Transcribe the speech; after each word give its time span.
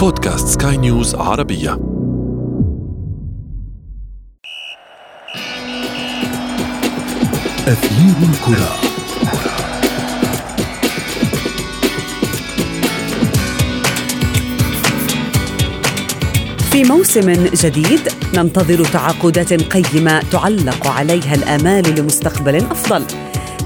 بودكاست 0.00 0.62
سكاي 0.62 0.76
نيوز 0.76 1.14
عربية. 1.14 1.72
أثير 7.68 8.14
الكرة. 8.22 8.70
في 16.70 16.84
موسم 16.84 17.32
جديد 17.54 18.00
ننتظر 18.34 18.84
تعاقدات 18.84 19.52
قيمة 19.52 20.22
تعلق 20.32 20.86
عليها 20.86 21.34
الآمال 21.34 22.00
لمستقبل 22.00 22.56
أفضل. 22.56 23.04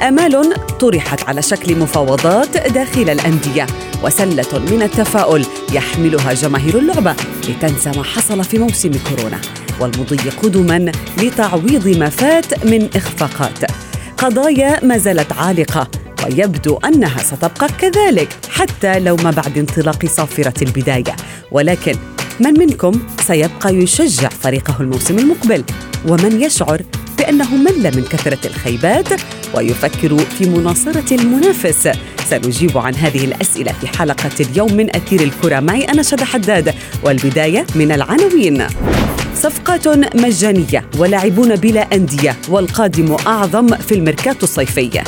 آمال 0.03 0.55
طرحت 0.80 1.29
على 1.29 1.43
شكل 1.43 1.79
مفاوضات 1.79 2.57
داخل 2.57 3.11
الأندية. 3.11 3.66
وسلة 4.05 4.59
من 4.71 4.82
التفاؤل 4.82 5.46
يحملها 5.73 6.32
جماهير 6.32 6.79
اللعبة 6.79 7.14
لتنسى 7.48 7.91
ما 7.97 8.02
حصل 8.05 8.45
في 8.45 8.59
موسم 8.59 8.91
كورونا 9.09 9.41
والمضي 9.80 10.30
قدما 10.30 10.92
لتعويض 11.19 11.88
ما 11.88 12.09
فات 12.09 12.66
من 12.66 12.88
إخفاقات. 12.96 13.70
قضايا 14.19 14.84
ما 14.84 14.98
زالت 14.98 15.32
عالقة 15.32 15.88
ويبدو 16.24 16.77
أنها 16.77 17.19
ستبقى 17.19 17.69
كذلك 17.79 18.29
حتى 18.51 19.01
لو 19.01 19.16
ما 19.16 19.30
بعد 19.30 19.59
انطلاق 19.59 20.07
صافرة 20.07 20.65
البداية. 20.65 21.16
ولكن 21.51 21.95
من 22.41 22.59
منكم 22.59 23.02
سيبقى 23.27 23.74
يشجع 23.74 24.29
فريقه 24.29 24.77
الموسم 24.80 25.18
المقبل؟ 25.18 25.65
ومن 26.09 26.43
يشعر 26.43 26.82
بأنه 27.18 27.57
مل 27.57 27.96
من 27.96 28.05
كثرة 28.10 28.46
الخيبات؟ 28.46 29.09
ويفكر 29.57 30.19
في 30.19 30.49
مناصرة 30.49 31.15
المنافس. 31.15 31.89
سنجيب 32.31 32.79
عن 32.79 32.95
هذه 32.95 33.25
الأسئلة 33.25 33.73
في 33.73 33.99
حلقة 33.99 34.30
اليوم 34.41 34.73
من 34.73 34.97
أثير 34.97 35.23
الكرة. 35.23 35.61
معي 35.61 35.85
أنا 35.85 36.03
شد 36.03 36.23
حداد 36.23 36.75
والبداية 37.03 37.67
من 37.75 37.93
العناوين. 37.93 38.67
صفقات 39.37 39.88
مجانية 40.16 40.85
ولاعبون 40.99 41.57
بلا 41.57 41.95
أندية 41.95 42.37
والقادم 42.49 43.16
أعظم 43.27 43.77
في 43.77 43.95
الميركاتو 43.95 44.45
الصيفي. 44.46 45.02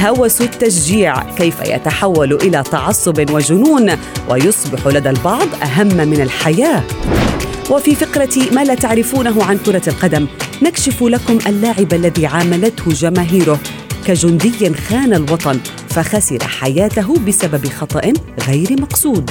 هوس 0.00 0.40
التشجيع 0.40 1.22
كيف 1.22 1.60
يتحول 1.60 2.32
إلى 2.32 2.62
تعصب 2.70 3.30
وجنون؟ 3.30 3.90
ويصبح 4.28 4.86
لدى 4.86 5.10
البعض 5.10 5.48
أهم 5.62 6.08
من 6.08 6.20
الحياة. 6.20 6.82
وفي 7.70 7.94
فقرة 7.94 8.52
ما 8.52 8.64
لا 8.64 8.74
تعرفونه 8.74 9.44
عن 9.44 9.58
كرة 9.58 9.82
القدم 9.88 10.26
نكشف 10.62 11.02
لكم 11.02 11.38
اللاعب 11.46 11.94
الذي 11.94 12.26
عاملته 12.26 12.90
جماهيره. 12.90 13.60
كجندي 14.06 14.74
خان 14.74 15.14
الوطن 15.14 15.60
فخسر 15.88 16.44
حياته 16.44 17.18
بسبب 17.18 17.68
خطأ 17.68 18.12
غير 18.48 18.80
مقصود. 18.80 19.30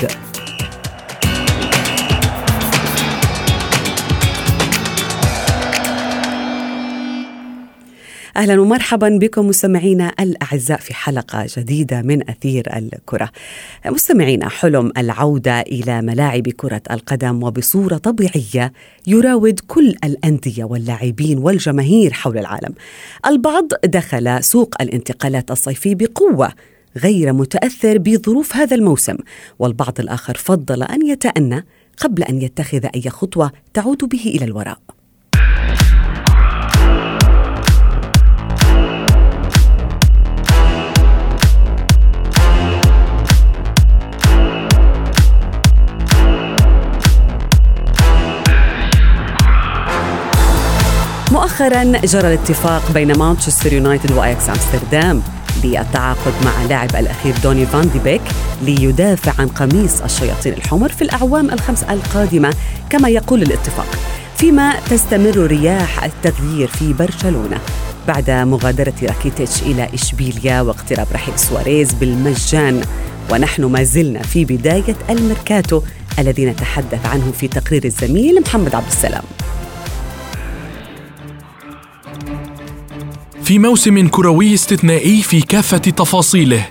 أهلا 8.38 8.61
ومرحبا 8.61 9.09
بكم 9.09 9.47
مستمعينا 9.47 10.11
الأعزاء 10.19 10.78
في 10.78 10.94
حلقة 10.94 11.45
جديدة 11.58 12.02
من 12.02 12.30
أثير 12.30 12.78
الكرة. 12.78 13.30
مستمعينا 13.86 14.50
حلم 14.50 14.91
العودة 14.97 15.61
إلى 15.61 16.02
ملاعب 16.02 16.50
كرة 16.50 16.81
القدم 16.91 17.44
وبصورة 17.44 17.97
طبيعية 17.97 18.73
يراود 19.08 19.59
كل 19.59 19.95
الأندية 20.03 20.63
واللاعبين 20.63 21.38
والجماهير 21.38 22.13
حول 22.13 22.38
العالم. 22.38 22.73
البعض 23.25 23.67
دخل 23.86 24.44
سوق 24.44 24.81
الانتقالات 24.81 25.52
الصيفي 25.52 25.95
بقوة 25.95 26.52
غير 26.97 27.33
متأثر 27.33 27.97
بظروف 27.97 28.56
هذا 28.56 28.75
الموسم، 28.75 29.17
والبعض 29.59 30.00
الآخر 30.00 30.38
فضل 30.38 30.83
أن 30.83 31.08
يتأنى 31.08 31.66
قبل 31.97 32.23
أن 32.23 32.41
يتخذ 32.41 32.86
أي 32.95 33.09
خطوة 33.09 33.52
تعود 33.73 33.97
به 33.97 34.33
إلى 34.36 34.45
الوراء. 34.45 34.78
مؤخرا 51.60 51.84
جرى 51.84 52.28
الاتفاق 52.34 52.92
بين 52.92 53.18
مانشستر 53.18 53.74
يونايتد 53.74 54.12
واياكس 54.12 54.50
أمستردام 54.50 55.22
للتعاقد 55.64 56.34
مع 56.46 56.62
اللاعب 56.64 56.96
الأخير 56.96 57.34
دوني 57.44 57.66
فان 57.66 57.90
دي 57.94 58.00
بيك 58.00 58.22
ليدافع 58.62 59.34
عن 59.42 59.48
قميص 59.48 60.02
الشياطين 60.02 60.54
الحمر 60.54 60.90
في 60.90 61.02
الأعوام 61.02 61.52
الخمس 61.52 61.84
القادمة 61.84 62.54
كما 62.90 63.10
يقول 63.10 63.42
الاتفاق. 63.42 63.86
فيما 64.38 64.74
تستمر 64.90 65.38
رياح 65.38 66.04
التغيير 66.04 66.68
في 66.68 66.94
برشلونة 66.94 67.60
بعد 68.08 68.30
مغادرة 68.30 68.94
راكيتيتش 69.04 69.62
إلى 69.62 69.90
إشبيليا 69.94 70.62
واقتراب 70.62 71.08
رحيل 71.14 71.40
سواريز 71.40 71.94
بالمجان. 71.94 72.82
ونحن 73.32 73.64
ما 73.66 73.84
زلنا 73.84 74.22
في 74.22 74.46
بداية 74.46 74.96
الميركاتو 75.10 75.82
الذي 76.20 76.46
نتحدث 76.46 77.06
عنه 77.06 77.32
في 77.40 77.48
تقرير 77.48 77.86
الزميل 77.86 78.42
محمد 78.42 78.76
عبد 78.76 78.88
السلام. 78.88 79.24
في 83.45 83.59
موسم 83.59 84.07
كروي 84.07 84.53
استثنائي 84.53 85.22
في 85.22 85.41
كافة 85.41 85.78
تفاصيله. 85.78 86.66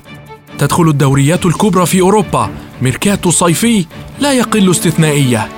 تدخل 0.58 0.88
الدوريات 0.88 1.46
الكبرى 1.46 1.86
في 1.86 2.00
أوروبا. 2.00 2.50
ميركاتو 2.82 3.30
صيفي 3.30 3.86
لا 4.20 4.32
يقل 4.32 4.70
استثنائية. 4.70 5.48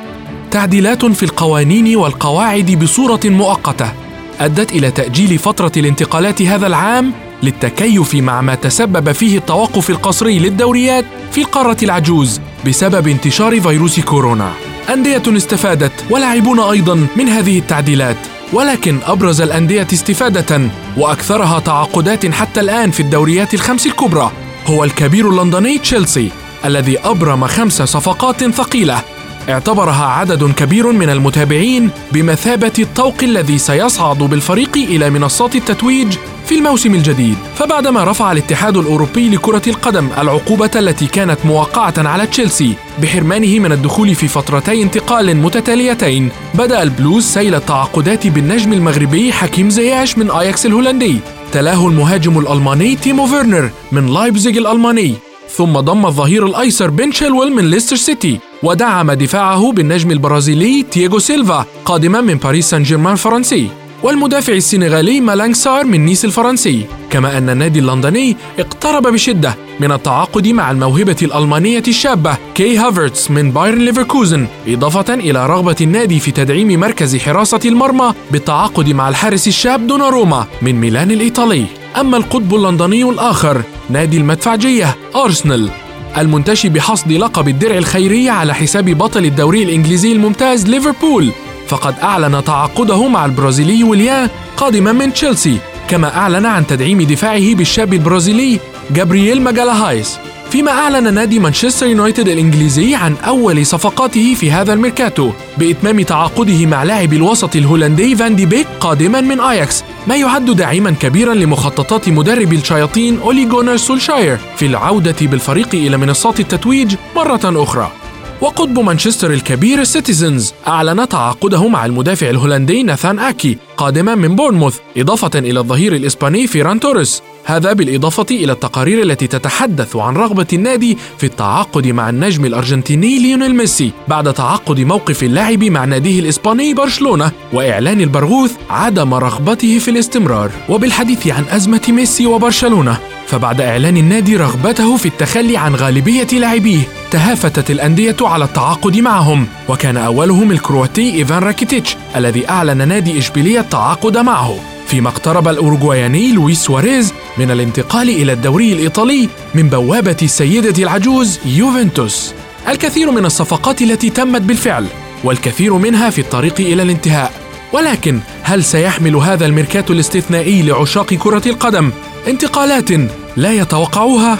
تعديلات 0.51 1.05
في 1.05 1.23
القوانين 1.23 1.97
والقواعد 1.97 2.71
بصورة 2.83 3.21
مؤقتة. 3.25 3.93
أدت 4.41 4.73
إلى 4.73 4.91
تأجيل 4.91 5.39
فترة 5.39 5.73
الانتقالات 5.77 6.43
هذا 6.43 6.67
العام 6.67 7.13
للتكيف 7.43 8.15
مع 8.15 8.41
ما 8.41 8.55
تسبب 8.55 9.13
فيه 9.13 9.39
التوقف 9.39 9.91
القسري 9.91 10.39
للدوريات 10.39 11.05
في 11.33 11.41
القارة 11.41 11.77
العجوز 11.83 12.41
بسبب 12.67 13.09
انتشار 13.09 13.61
فيروس 13.61 14.01
كورونا. 14.01 14.53
أندية 14.93 15.23
استفادت 15.27 15.93
ولاعبون 16.11 16.61
أيضا 16.61 17.07
من 17.17 17.29
هذه 17.29 17.59
التعديلات. 17.59 18.36
ولكن 18.53 18.99
أبرز 19.07 19.41
الأندية 19.41 19.87
استفادة 19.93 20.61
وأكثرها 20.97 21.61
تعاقدات 21.61 22.27
حتى 22.27 22.61
الآن 22.61 22.91
في 22.91 23.01
الدوريات 23.01 23.55
الخمس 23.55 23.87
الكبرى 23.87 24.33
هو 24.67 24.85
الكبير 24.85 25.31
اللندني 25.31 25.79
تشيلسي 25.79 26.31
الذي 26.65 26.99
أبرم 26.99 27.47
خمس 27.47 27.83
صفقات 27.83 28.45
ثقيلة. 28.45 29.16
اعتبرها 29.49 30.05
عدد 30.05 30.53
كبير 30.53 30.93
من 30.93 31.11
المتابعين 31.11 31.91
بمثابة 32.13 32.73
الطوق 32.79 33.15
الذي 33.23 33.59
سيصعد 33.59 34.19
بالفريق 34.19 34.77
إلى 34.77 35.11
منصات 35.11 35.57
التتويج 35.57 36.17
في 36.47 36.55
الموسم 36.55 36.95
الجديد. 36.95 37.37
فبعدما 37.55 38.05
رفع 38.05 38.33
الاتحاد 38.33 38.77
الأوروبي 38.77 39.29
لكرة 39.29 39.63
القدم 39.67 40.09
العقوبة 40.19 40.71
التي 40.77 41.07
كانت 41.07 41.39
موقعة 41.45 41.95
على 41.99 42.27
تشيلسي 42.27 42.75
بحرمانه 43.03 43.59
من 43.59 43.73
الدخول 43.73 44.15
في 44.15 44.29
فترتي 44.29 44.83
انتقال 44.83 45.37
متتاليتين 45.37 46.31
بدأ 46.55 46.83
البلوز 46.83 47.25
سيل 47.25 47.55
التعاقدات 47.55 48.27
بالنجم 48.27 48.73
المغربي 48.73 49.33
حكيم 49.33 49.71
زياش 49.71 50.19
من 50.19 50.31
آياكس 50.31 50.67
الهولندي. 50.67 51.21
تلاه 51.53 51.87
المهاجم 51.87 52.39
الألماني 52.39 52.97
تيمو 52.97 53.27
فيرنر 53.27 53.71
من 53.93 54.07
لايبزيغ 54.07 54.59
الألماني. 54.59 55.15
ثم 55.51 55.73
ضم 55.73 56.07
الظهير 56.07 56.47
الأيسر 56.47 56.91
بن 56.91 57.13
تشيلويل 57.13 57.53
من 57.53 57.71
ليستر 57.71 57.97
سيتي. 57.97 58.39
ودعم 58.63 59.13
دفاعه 59.13 59.73
بالنجم 59.73 60.11
البرازيلي 60.11 60.83
تييغو 60.83 61.19
سيلفا 61.19 61.67
قادما 61.85 62.21
من 62.21 62.35
باريس 62.35 62.71
سان 62.71 62.83
جيرمان 62.83 63.13
الفرنسي 63.13 63.69
والمدافع 64.03 64.53
السنغالي 64.53 65.21
مالانغ 65.21 65.55
سار 65.55 65.85
من 65.85 66.05
نيس 66.05 66.25
الفرنسي. 66.25 66.87
كما 67.11 67.39
أن 67.39 67.51
النادي 67.51 67.79
اللندني 67.79 68.37
اقترب 68.59 69.07
بشدة 69.07 69.55
من 69.81 69.93
التعاقد 69.93 70.49
مع 70.49 70.71
الموهبة 70.71 71.17
الألمانية 71.23 71.83
الشابة 71.89 72.37
كي 72.55 72.77
هافرتس 72.77 73.31
من 73.31 73.51
بايرن 73.51 73.79
ليفركوزن 73.79 74.47
إضافة 74.69 75.15
إلى 75.15 75.47
رغبة 75.47 75.77
النادي 75.81 76.21
في 76.21 76.31
تدعيم 76.31 76.81
مركز 76.81 77.17
حراسة 77.17 77.61
المرمى 77.65 78.15
بالتعاقد 78.31 78.89
مع 78.89 79.09
الحارس 79.09 79.49
الشاب 79.49 79.87
دوناروما 79.87 80.47
من 80.63 80.75
ميلان 80.75 81.11
الإيطالي. 81.11 81.65
أما 82.01 82.17
القطب 82.17 82.55
اللندني 82.55 83.05
الآخر 83.05 83.63
نادي 83.91 84.17
المدفعجية 84.17 84.97
أرسنال. 85.17 85.86
المنتشي 86.19 86.69
بحصد 86.69 87.13
لقب 87.13 87.49
الدرع 87.49 87.79
الخيرية 87.79 88.31
على 88.31 88.55
حساب 88.55 88.85
بطل 88.85 89.25
الدوري 89.25 89.63
الإنجليزي 89.63 90.13
الممتاز 90.13 90.67
ليفربول. 90.69 91.33
فقد 91.69 91.95
أعلن 92.03 92.45
تعاقده 92.45 93.09
مع 93.09 93.25
البرازيلي 93.25 93.85
ويليان 93.85 94.29
قادما 94.57 94.93
من 94.93 95.13
تشيلسي 95.13 95.59
كما 95.89 96.17
أعلن 96.17 96.47
عن 96.47 96.67
تدعيم 96.67 97.03
دفاعه 97.03 97.55
بالشاب 97.55 97.95
البرازيلي 97.95 98.61
جابرييل 98.91 99.43
ماجالهايس. 99.43 100.19
فيما 100.57 100.71
أعلن 100.71 101.15
نادي 101.15 101.39
مانشستر 101.39 101.87
يونايتد 101.87 102.29
الإنجليزي 102.29 102.95
عن 102.95 103.17
أول 103.17 103.67
صفقاته 103.67 104.35
في 104.35 104.51
هذا 104.51 104.73
الميركاتو 104.73 105.31
بإتمام 105.59 106.03
تعاقده 106.03 106.67
مع 106.67 106.83
لاعب 106.83 107.13
الوسط 107.13 107.57
الهولندي 107.57 108.17
فان 108.17 108.37
دي 108.37 108.47
بيك 108.47 108.67
قادما 108.81 109.21
من 109.21 109.41
أياكس 109.41 109.85
ما 110.07 110.17
يعد 110.17 110.45
داعما 110.45 110.91
كبيرا 110.91 111.35
لمخططات 111.35 112.09
مدرب 112.09 112.53
الشياطين 112.53 113.21
أولي 113.21 113.45
جونار 113.45 113.77
سولشاير 113.77 114.39
في 114.57 114.67
العودة 114.67 115.17
بالفريق 115.21 115.69
إلى 115.75 115.97
منصات 115.97 116.41
التتويج 116.41 116.95
مرة 117.17 117.63
أخرى. 117.63 117.93
وقطب 118.41 118.79
مانشستر 118.79 119.33
الكبير 119.33 119.81
السيتيزنز 119.81 120.53
أعلن 120.67 121.09
تعاقده 121.09 121.69
مع 121.69 121.87
المدافع 121.87 122.31
الهولندي 122.31 122.83
ناثان 122.83 123.19
أكي 123.19 123.59
قادما 123.77 124.15
من 124.15 124.37
بورنموث 124.37 124.79
إضافة 124.97 125.39
إلى 125.39 125.61
الظهير 125.61 125.95
الإسباني 125.95 126.47
فيران 126.47 126.81
توريس. 126.81 127.23
هذا 127.45 127.73
بالإضافة 127.73 128.27
إلى 128.31 128.53
التقارير 128.53 129.03
التي 129.03 129.27
تتحدث 129.27 129.97
عن 129.97 130.17
رغبة 130.17 130.47
النادي 130.53 130.99
في 131.19 131.27
التعاقد 131.27 131.87
مع 131.87 132.09
النجم 132.09 132.45
الأرجنتيني 132.45 133.19
ليونيل 133.19 133.55
ميسي 133.57 133.91
بعد 134.09 134.35
تعقد 134.35 134.81
موقف 134.81 135.23
اللاعب 135.23 135.65
مع 135.65 135.85
ناديه 135.85 136.21
الإسباني 136.21 136.75
برشلونة 136.75 137.33
وإعلان 137.53 138.01
البرغوث 138.01 138.53
عدم 138.71 139.15
رغبته 139.15 139.79
في 139.79 139.91
الاستمرار. 139.91 140.51
وبالحديث 140.69 141.27
عن 141.27 141.45
أزمة 141.51 141.83
ميسي 141.89 142.27
وبرشلونة. 142.27 142.99
فبعد 143.27 143.61
إعلان 143.61 143.97
النادي 143.97 144.37
رغبته 144.37 144.97
في 144.97 145.07
التخلي 145.07 145.57
عن 145.57 145.75
غالبية 145.75 146.27
لاعبيه 146.33 146.83
تهافتت 147.11 147.71
الأندية 147.71 148.17
على 148.21 148.45
التعاقد 148.45 148.97
معهم 148.97 149.47
وكان 149.69 149.97
أولهم 149.97 150.51
الكرواتي 150.51 151.15
إيفان 151.15 151.43
راكيتيتش 151.43 151.97
الذي 152.17 152.49
أعلن 152.49 152.89
نادي 152.89 153.19
إشبيلية 153.19 153.61
التعاقد 153.61 154.19
معه. 154.19 154.59
فيما 154.87 155.09
اقترب 155.09 155.49
الأوروغواياني 155.49 156.33
لويس 156.33 156.59
سواريز 156.59 157.13
من 157.39 157.51
الانتقال 157.51 158.09
إلى 158.09 158.33
الدوري 158.33 158.73
الإيطالي 158.73 159.29
من 159.55 159.69
بوابة 159.69 160.17
السيدة 160.23 160.83
العجوز 160.83 161.39
يوفنتوس. 161.45 162.35
الكثير 162.69 163.11
من 163.11 163.25
الصفقات 163.25 163.83
التي 163.83 164.11
تمت 164.11 164.41
بالفعل 164.41 164.87
والكثير 165.25 165.75
منها 165.75 166.11
في 166.11 166.21
الطريق 166.21 166.61
إلى 166.61 166.83
الانتهاء. 166.83 167.33
ولكن 167.73 168.21
هل 168.43 168.65
سيحمل 168.65 169.17
هذا 169.17 169.47
الميركاتو 169.47 169.93
الاستثنائي 169.93 170.63
لعشاق 170.63 171.15
كرة 171.15 171.43
القدم؟ 171.47 171.91
انتقالات 172.29 172.91
لا 173.37 173.53
يتوقعوها؟ 173.53 174.39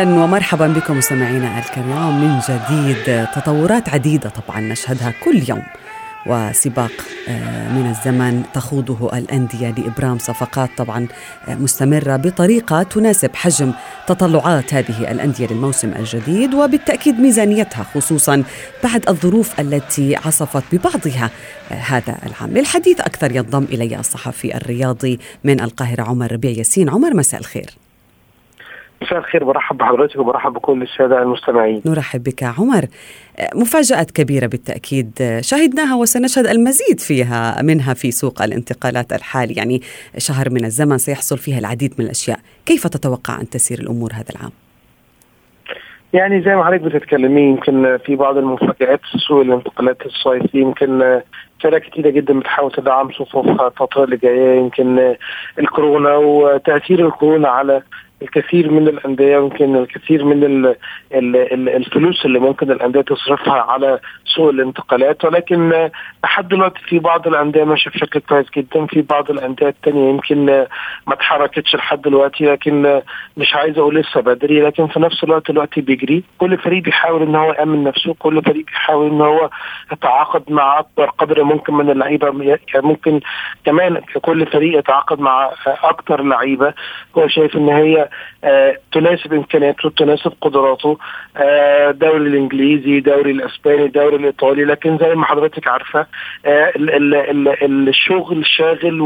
أهلا 0.00 0.24
ومرحبا 0.24 0.66
بكم 0.66 0.98
مستمعينا 0.98 1.58
الكرام. 1.58 2.20
من 2.20 2.40
جديد 2.48 3.26
تطورات 3.34 3.88
عديدة 3.88 4.30
طبعا 4.30 4.60
نشهدها 4.60 5.14
كل 5.24 5.42
يوم 5.48 5.62
وسباق 6.26 6.92
آه، 7.28 7.68
من 7.68 7.90
الزمن 7.90 8.42
تخوضه 8.54 9.18
الأندية 9.18 9.70
لإبرام 9.70 10.18
صفقات 10.18 10.70
طبعا 10.76 11.08
آه، 11.48 11.54
مستمرة 11.54 12.16
بطريقة 12.16 12.82
تناسب 12.82 13.30
حجم 13.34 13.72
تطلعات 14.06 14.74
هذه 14.74 15.10
الأندية 15.10 15.46
للموسم 15.46 15.92
الجديد 15.98 16.54
وبالتأكيد 16.54 17.20
ميزانيتها 17.20 17.86
خصوصا 17.94 18.42
بعد 18.84 19.08
الظروف 19.08 19.60
التي 19.60 20.16
عصفت 20.16 20.62
ببعضها 20.72 21.30
آه، 21.72 21.74
هذا 21.74 22.18
العام. 22.26 22.50
للحديث 22.50 23.00
أكثر 23.00 23.36
ينضم 23.36 23.64
إلي 23.64 24.00
الصحفي 24.00 24.56
الرياضي 24.56 25.18
من 25.44 25.60
القاهرة 25.60 26.02
عمر 26.02 26.32
ربيع 26.32 26.50
ياسين. 26.50 26.88
عمر 26.88 27.16
مساء 27.16 27.40
الخير. 27.40 27.79
مساء 29.02 29.18
الخير 29.18 29.44
برحب 29.44 29.76
بحضرتك 29.76 30.16
وبرحب 30.16 30.52
بكل 30.52 30.82
السادة 30.82 31.22
المستمعين. 31.22 31.82
نرحب 31.86 32.22
بك 32.22 32.42
عمر. 32.42 32.84
مفاجآت 33.54 34.10
كبيرة 34.10 34.46
بالتأكيد 34.46 35.38
شهدناها 35.40 35.96
وسنشهد 35.96 36.46
المزيد 36.46 37.00
فيها 37.00 37.62
منها 37.62 37.94
في 37.94 38.10
سوق 38.10 38.42
الانتقالات 38.42 39.12
الحالي 39.12 39.54
يعني 39.54 39.80
شهر 40.18 40.50
من 40.50 40.64
الزمن 40.64 40.98
سيحصل 40.98 41.38
فيها 41.38 41.58
العديد 41.58 41.94
من 41.98 42.04
الأشياء 42.04 42.38
كيف 42.66 42.86
تتوقع 42.86 43.40
أن 43.40 43.48
تسير 43.48 43.78
الأمور 43.78 44.10
هذا 44.12 44.30
العام؟ 44.36 44.50
يعني 46.12 46.42
زي 46.42 46.56
ما 46.56 46.64
حضرتك 46.64 46.82
بتتكلمي 46.82 47.40
يمكن 47.42 47.98
في 48.06 48.16
بعض 48.16 48.36
المفاجآت 48.36 49.00
في 49.12 49.18
سوق 49.28 49.40
الانتقالات 49.40 50.06
الصيفي 50.06 50.58
يمكن 50.58 51.20
فرق 51.62 51.80
كتيرة 51.80 52.10
جدا 52.10 52.38
بتحاول 52.38 52.72
تدعم 52.72 53.12
صفوفها 53.12 53.66
الفترة 53.66 54.04
اللي 54.04 54.16
جاية 54.16 54.58
يمكن 54.58 55.14
الكورونا 55.58 56.16
وتأثير 56.16 57.06
الكورونا 57.06 57.48
على 57.48 57.82
الكثير 58.22 58.70
من 58.70 58.88
الأندية 58.88 59.36
يمكن 59.36 59.76
الكثير 59.76 60.24
من 60.24 60.44
ال 60.44 60.66
ال 61.14 61.36
ال 61.36 61.68
الفلوس 61.68 62.24
اللي 62.26 62.38
ممكن 62.38 62.70
الأندية 62.70 63.00
تصرفها 63.00 63.60
على 63.62 63.98
سوق 64.24 64.48
الانتقالات. 64.48 65.24
ولكن 65.24 65.90
لحد 66.24 66.48
دلوقتي 66.48 66.80
في 66.88 66.98
بعض 66.98 67.26
الأندية 67.26 67.64
ماشية 67.64 67.90
بشكل 67.90 68.20
كويس 68.20 68.46
جدا 68.56 68.86
في 68.86 69.02
بعض 69.02 69.30
الأندية 69.30 69.68
الثانية 69.68 70.08
يمكن 70.10 70.46
ما 71.06 71.14
اتحركتش 71.14 71.74
لحد 71.74 72.02
دلوقتي 72.02 72.44
لكن 72.44 73.00
مش 73.36 73.54
عايز 73.54 73.78
أقول 73.78 73.96
لسه 73.96 74.20
بدري 74.20 74.60
لكن 74.60 74.86
في 74.86 75.00
نفس 75.00 75.24
الوقت 75.24 75.50
الوقت 75.50 75.78
بيجري. 75.78 76.24
كل 76.38 76.58
فريق 76.58 76.82
بيحاول 76.82 77.22
إن 77.22 77.34
هو 77.36 77.52
يأمن 77.52 77.84
نفسه 77.84 78.14
كل 78.18 78.42
فريق 78.42 78.66
بيحاول 78.66 79.10
إن 79.10 79.20
هو 79.20 79.50
يتعاقد 79.92 80.52
مع 80.52 80.78
أكبر 80.78 81.06
قدر 81.06 81.44
ممكن 81.44 81.74
من 81.74 81.90
اللعيبة 81.90 82.30
ممكن 82.74 83.20
كمان 83.64 84.00
كل 84.22 84.46
فريق 84.46 84.78
يتعاقد 84.78 85.20
مع 85.20 85.50
أكثر 85.66 86.22
لعيبة. 86.22 86.74
هو 87.18 87.28
شايف 87.28 87.56
إن 87.56 87.68
هي 87.68 88.09
تناسب 88.92 89.32
إمكانياته 89.34 89.90
تناسب 89.90 90.32
قدراته 90.40 90.98
آه 91.36 91.90
الدوري 91.90 92.26
الإنجليزي 92.28 92.98
الدوري 92.98 93.30
الإسباني 93.30 93.84
الدوري 93.84 94.16
الإيطالي 94.16 94.64
لكن 94.64 94.98
زي 94.98 95.14
ما 95.14 95.24
حضرتك 95.26 95.68
عارفة 95.68 96.06
آه 96.46 96.72
ال 96.76 96.90
ال 96.90 97.14
ال 97.48 97.88
الشغل 97.88 98.46
الشاغل 98.46 99.00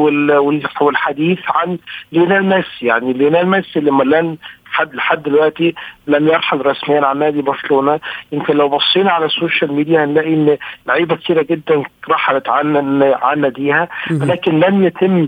والحديث 0.81 1.39
عن 1.49 1.79
ليونيل 2.13 2.43
ميسي. 2.43 2.87
يعني 2.87 3.13
ليونيل 3.13 3.47
ميسي 3.47 3.81
لما 3.81 4.05
لن 4.05 4.37
لحد 4.75 4.95
لحد 4.95 5.23
دلوقتي 5.23 5.75
لم 6.07 6.29
يرحل 6.29 6.67
رسميا 6.67 7.07
عن 7.07 7.19
نادي 7.19 7.43
برشلونة. 7.43 8.01
يمكن 8.33 8.57
لو 8.57 8.69
بصينا 8.69 9.13
على 9.13 9.27
السوشيال 9.27 9.73
ميديا 9.73 10.05
هنلاقي 10.05 10.35
إن 10.35 10.57
لعيبة 10.87 11.17
كثيره 11.17 11.43
جدا 11.43 11.83
رحلت 12.11 12.49
عن 12.49 13.03
عن 13.23 13.41
ناديها 13.41 13.89
ولكن 14.23 14.61
لم 14.61 14.85
يتم 14.85 15.27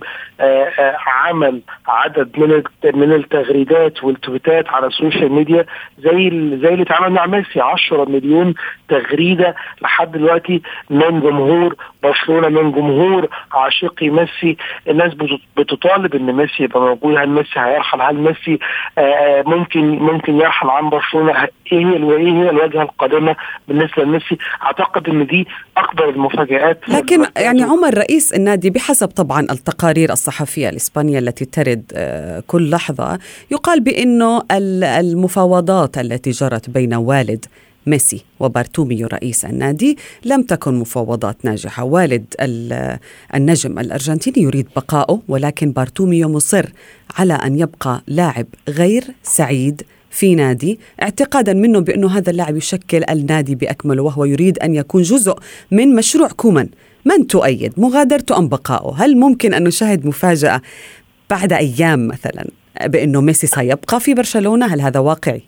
عمل 1.07 1.61
عدد 1.89 2.39
من 2.39 2.63
من 2.95 3.13
التغريدات 3.13 4.05
والتويتات 4.05 4.69
على 4.69 4.87
السوشيال 4.87 5.33
ميديا 5.33 5.67
زي 5.99 6.31
زي 6.63 6.69
اللي 6.69 6.83
اتعمل 6.83 7.13
مع 7.13 7.27
ميسي. 7.27 7.61
10 7.61 8.05
مليون 8.09 8.55
تغريدة 8.89 9.55
لحد 9.83 10.13
دلوقتي 10.13 10.63
من 10.91 11.21
جمهور 11.21 11.77
برشلونة 12.03 12.49
من 12.49 12.73
جمهور 12.73 13.29
عاشقي 13.53 14.11
ميسي. 14.11 14.57
الناس 14.89 15.13
بتطالب 15.57 16.15
إن 16.15 16.33
ميسي 16.33 16.63
يبقى 16.63 16.81
موجود. 16.81 17.17
هل 17.17 17.29
ميسي 17.29 17.61
هيرحل؟ 17.61 18.01
هل 18.01 18.17
ميسي 18.17 18.59
ممكن 19.47 19.99
ممكن 19.99 20.35
يرحل 20.35 20.69
عن 20.69 20.91
برشلونة. 20.91 21.49
إيه 21.73 21.79
هي 21.79 22.03
وايه 22.03 22.33
هي 22.33 22.51
الوجهة 22.51 22.83
القادمة 22.83 23.37
بالنسبة 23.69 24.03
لميسي؟ 24.03 24.39
أعتقد 24.63 25.09
إن 25.09 25.27
دي 25.27 25.47
أكبر 25.77 26.09
المفاجآت. 26.09 26.81
لكن 26.89 27.27
يعني 27.37 27.63
عمر 27.63 27.95
رئيس 27.99 28.33
النادي 28.33 28.71
بحسب 28.71 29.09
طبعا 29.09 29.41
التقارير 29.41 30.13
الصحفية 30.13 30.69
الإسبانية 30.69 31.19
التي 31.19 31.45
ترد 31.45 31.85
كل 32.47 32.71
لحظة 32.71 33.19
يقال 33.51 33.81
بأنه 33.81 34.43
المفاوضات 35.01 35.99
التي 35.99 36.31
جرت 36.31 36.71
بين 36.71 36.95
والد 36.95 37.45
ميسي 37.87 38.25
وبارتوميو 38.41 39.07
رئيس 39.07 39.45
النادي 39.45 39.99
لم 40.25 40.43
تكن 40.43 40.75
مفاوضات 40.75 41.37
ناجحة. 41.45 41.85
والد 41.85 42.25
النجم 43.35 43.79
الأرجنتيني 43.79 44.47
يريد 44.47 44.67
بقائه 44.77 45.21
ولكن 45.29 45.73
بارتوميو 45.73 46.29
مصر 46.29 46.67
على 47.17 47.35
أن 47.35 47.59
يبقى 47.59 48.03
لاعب 48.07 48.47
غير 48.69 49.05
سعيد 49.23 49.83
في 50.11 50.35
نادي 50.35 50.79
اعتقادا 51.03 51.53
منه 51.53 51.81
بأنه 51.81 52.19
هذا 52.19 52.31
اللاعب 52.31 52.57
يشكل 52.57 53.05
النادي 53.11 53.55
بأكمله 53.55 54.03
وهو 54.03 54.25
يريد 54.25 54.59
أن 54.59 54.75
يكون 54.75 55.03
جزء 55.03 55.35
من 55.71 55.95
مشروع 55.95 56.29
كومان. 56.29 56.69
من 57.05 57.27
تؤيد؟ 57.27 57.73
مغادرته 57.77 58.39
أم 58.39 58.49
بقائه؟ 58.49 58.95
هل 59.05 59.17
ممكن 59.17 59.55
أن 59.55 59.65
نشاهد 59.65 60.07
مفاجأة 60.07 60.63
بعد 61.31 61.53
أيام 61.53 62.09
مثلا 62.09 62.47
بأنه 62.85 63.21
ميسي 63.21 63.47
سيبقى 63.47 64.01
في 64.01 64.15
برشلونة؟ 64.15 64.67
هل 64.67 64.81
هذا 64.81 65.01
واقعي؟ 65.01 65.43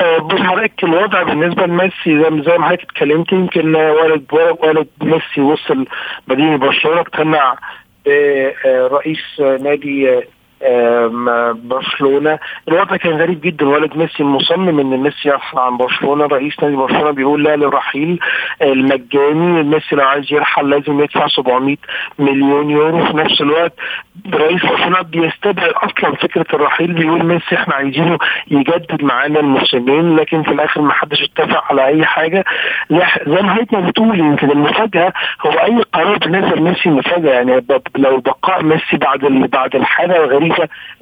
بص 0.00 0.40
حضرتك 0.40 0.84
الوضع 0.84 1.22
بالنسبة 1.22 1.66
لميسي 1.66 1.94
زي, 2.22 2.42
زي 2.42 2.58
ما 2.58 2.66
حضرتك 2.66 2.82
اتكلمت 2.82 3.32
يمكن 3.32 3.74
والد 3.76 4.26
والد 4.62 4.88
ميسي 5.02 5.40
وصل 5.40 5.86
مدينة 6.28 6.56
برشلونة 6.56 7.00
اجتمع 7.00 7.58
برئيس 8.06 9.40
نادي 9.40 10.20
برشلونة. 11.54 12.38
الوضع 12.68 12.96
كان 12.96 13.12
غريب 13.12 13.40
جدا 13.40 13.68
والد 13.68 13.96
ميسي 13.96 14.24
مصمم 14.24 14.80
إن 14.80 14.96
ميسي 14.96 15.28
يرحل 15.28 15.58
عن 15.58 15.76
برشلونة. 15.76 16.26
رئيس 16.26 16.62
نادي 16.62 16.76
برشلونة 16.76 17.10
بيقول 17.10 17.44
لا 17.44 17.56
للرحيل 17.56 18.18
المجاني. 18.62 19.62
ميسي 19.62 19.96
لو 19.96 20.04
عايز 20.04 20.32
يرحل 20.32 20.70
لازم 20.70 21.00
يدفع 21.00 21.26
700 21.26 21.76
مليون 22.18 22.70
يورو. 22.70 23.06
في 23.06 23.16
نفس 23.16 23.40
الوقت 23.40 23.72
رئيس 24.34 24.62
برشلونة 24.62 25.02
بيستبعد 25.02 25.72
أصلا 25.72 26.14
فكرة 26.14 26.46
الرحيل. 26.54 26.92
بيقول 26.92 27.24
ميسي 27.24 27.54
إحنا 27.54 27.74
عايزينه 27.74 28.18
يجدد 28.50 29.04
معانا 29.04 29.40
الموسمين 29.40 30.16
لكن 30.16 30.42
في 30.42 30.50
الآخر 30.50 30.80
ما 30.80 30.92
حدش 30.92 31.22
اتفق 31.22 31.64
على 31.70 31.86
أي 31.86 32.06
حاجة. 32.06 32.44
زي 33.26 33.42
ما 33.42 33.56
هيتنا 33.58 33.80
بتقول 33.80 34.20
يمكن 34.20 34.50
المفاجأة 34.50 35.12
هو 35.46 35.50
أي 35.50 35.82
قرار 35.92 36.18
بالنسبة 36.18 36.56
لميسي 36.56 36.90
مفاجأة. 36.90 37.32
يعني 37.32 37.64
لو 37.96 38.20
بقاء 38.20 38.62
ميسي 38.62 38.96
بعد 38.96 39.20
بعد 39.52 39.76
الحالة 39.76 40.24
الغريبة 40.24 40.51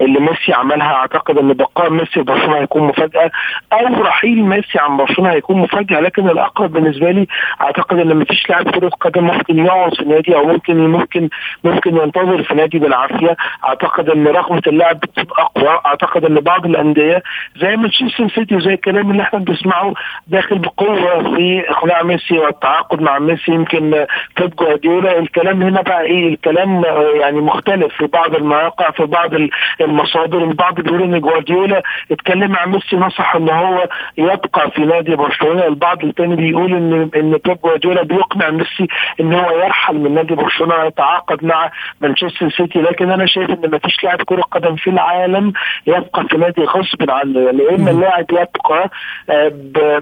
اللي 0.01 0.21
ميسي 0.21 0.53
عملها. 0.53 0.95
أعتقد 0.95 1.39
إن 1.39 1.53
بقاء 1.53 1.91
ميسي 1.91 2.07
في 2.11 2.23
برشلونه 2.23 2.57
هيكون 2.57 2.83
مفاجأة 2.83 3.31
أو 3.73 4.03
رحيل 4.03 4.43
ميسي 4.43 4.79
عن 4.79 4.97
برشلونة 4.97 5.33
هيكون 5.33 5.59
مفاجأة. 5.59 6.01
لكن 6.01 6.29
الأقرب 6.29 6.73
بالنسبة 6.73 7.11
لي 7.11 7.27
أعتقد 7.61 7.99
إن 7.99 8.17
مفيش 8.17 8.51
لاعب 8.51 8.71
كرة 8.71 8.89
قدم 8.89 9.25
ممكن 9.25 9.59
يقعد 9.67 9.95
في 9.95 10.01
النادي 10.03 10.35
أو 10.37 10.47
ممكن 10.47 10.77
ممكن 10.89 11.29
ممكن 11.65 11.97
ينتظر 11.97 12.43
في 12.43 12.55
نادي 12.55 12.79
بالعافية. 12.79 13.37
أعتقد 13.69 14.09
إن 14.11 14.27
رغبة 14.27 14.63
اللاعب 14.67 15.01
بتبقى 15.01 15.43
أقوى. 15.43 15.81
أعتقد 15.87 16.25
إن 16.25 16.35
بعض 16.41 16.67
الأندية 16.67 17.23
زي 17.57 17.77
مانشستر 17.77 18.29
سيتي 18.29 18.57
وزي 18.57 18.75
الكلام 18.75 19.11
اللي 19.11 19.23
إحنا 19.23 19.39
بنسمعه 19.39 19.95
داخل 20.27 20.59
بقوة 20.59 21.35
في 21.37 21.65
إقناع 21.71 22.03
ميسي 22.03 22.39
والتعاقد 22.39 23.03
مع 23.03 23.19
ميسي 23.19 23.53
يمكن 23.53 24.07
بيب 24.41 24.57
جوارديولا. 24.57 25.19
الكلام 25.19 25.63
هنا 25.63 25.83
بقى 25.83 26.03
إيه؟ 26.03 26.29
الكلام 26.29 26.83
يعني 27.21 27.41
مختلف 27.41 27.95
في 27.95 28.07
بعض 28.07 28.35
المواقع 28.35 28.91
في 28.91 29.07
بعض 29.07 29.35
المصادر 29.81 30.45
البعض 30.45 30.81
بيقول 30.81 31.03
إن 31.03 31.21
جوارديولا 31.21 31.83
اتكلم 32.13 32.51
مع 32.51 32.67
ميسي 32.67 32.97
نصح 32.97 33.37
إن 33.37 33.49
هو 33.51 33.89
يبقى 34.19 34.71
في 34.71 34.81
نادي 34.81 35.17
برشلونة. 35.17 35.67
البعض 35.67 36.05
الثاني 36.05 36.37
بيقول 36.37 36.73
ان 36.75 37.11
إن 37.17 37.31
بيب 37.31 37.57
جوارديولا 37.65 38.03
بيقنع 38.03 38.51
ميسي 38.51 38.87
إن 39.21 39.33
هو 39.35 39.51
يرحل 39.65 39.95
من 39.99 40.15
نادي 40.15 40.35
برشلونة 40.35 40.75
ويتعاقد 40.75 41.45
مع 41.45 41.71
مانشستر 42.01 42.51
سيتي. 42.51 42.79
لكن 42.79 43.11
أنا 43.11 43.27
شايف 43.27 43.51
إن 43.51 43.71
ما 43.71 43.79
فيش 43.79 44.05
لاعب 44.05 44.23
كرة 44.23 44.43
قدم 44.43 44.77
في 44.77 44.91
العالم 44.91 45.53
يبقى 45.87 46.25
في 46.31 46.37
نادي 46.37 46.63
غصب 46.63 47.11
عنه. 47.11 47.41
يعني 47.41 47.75
إما 47.75 47.91
اللاعب 47.91 48.27
يبقى 48.33 48.91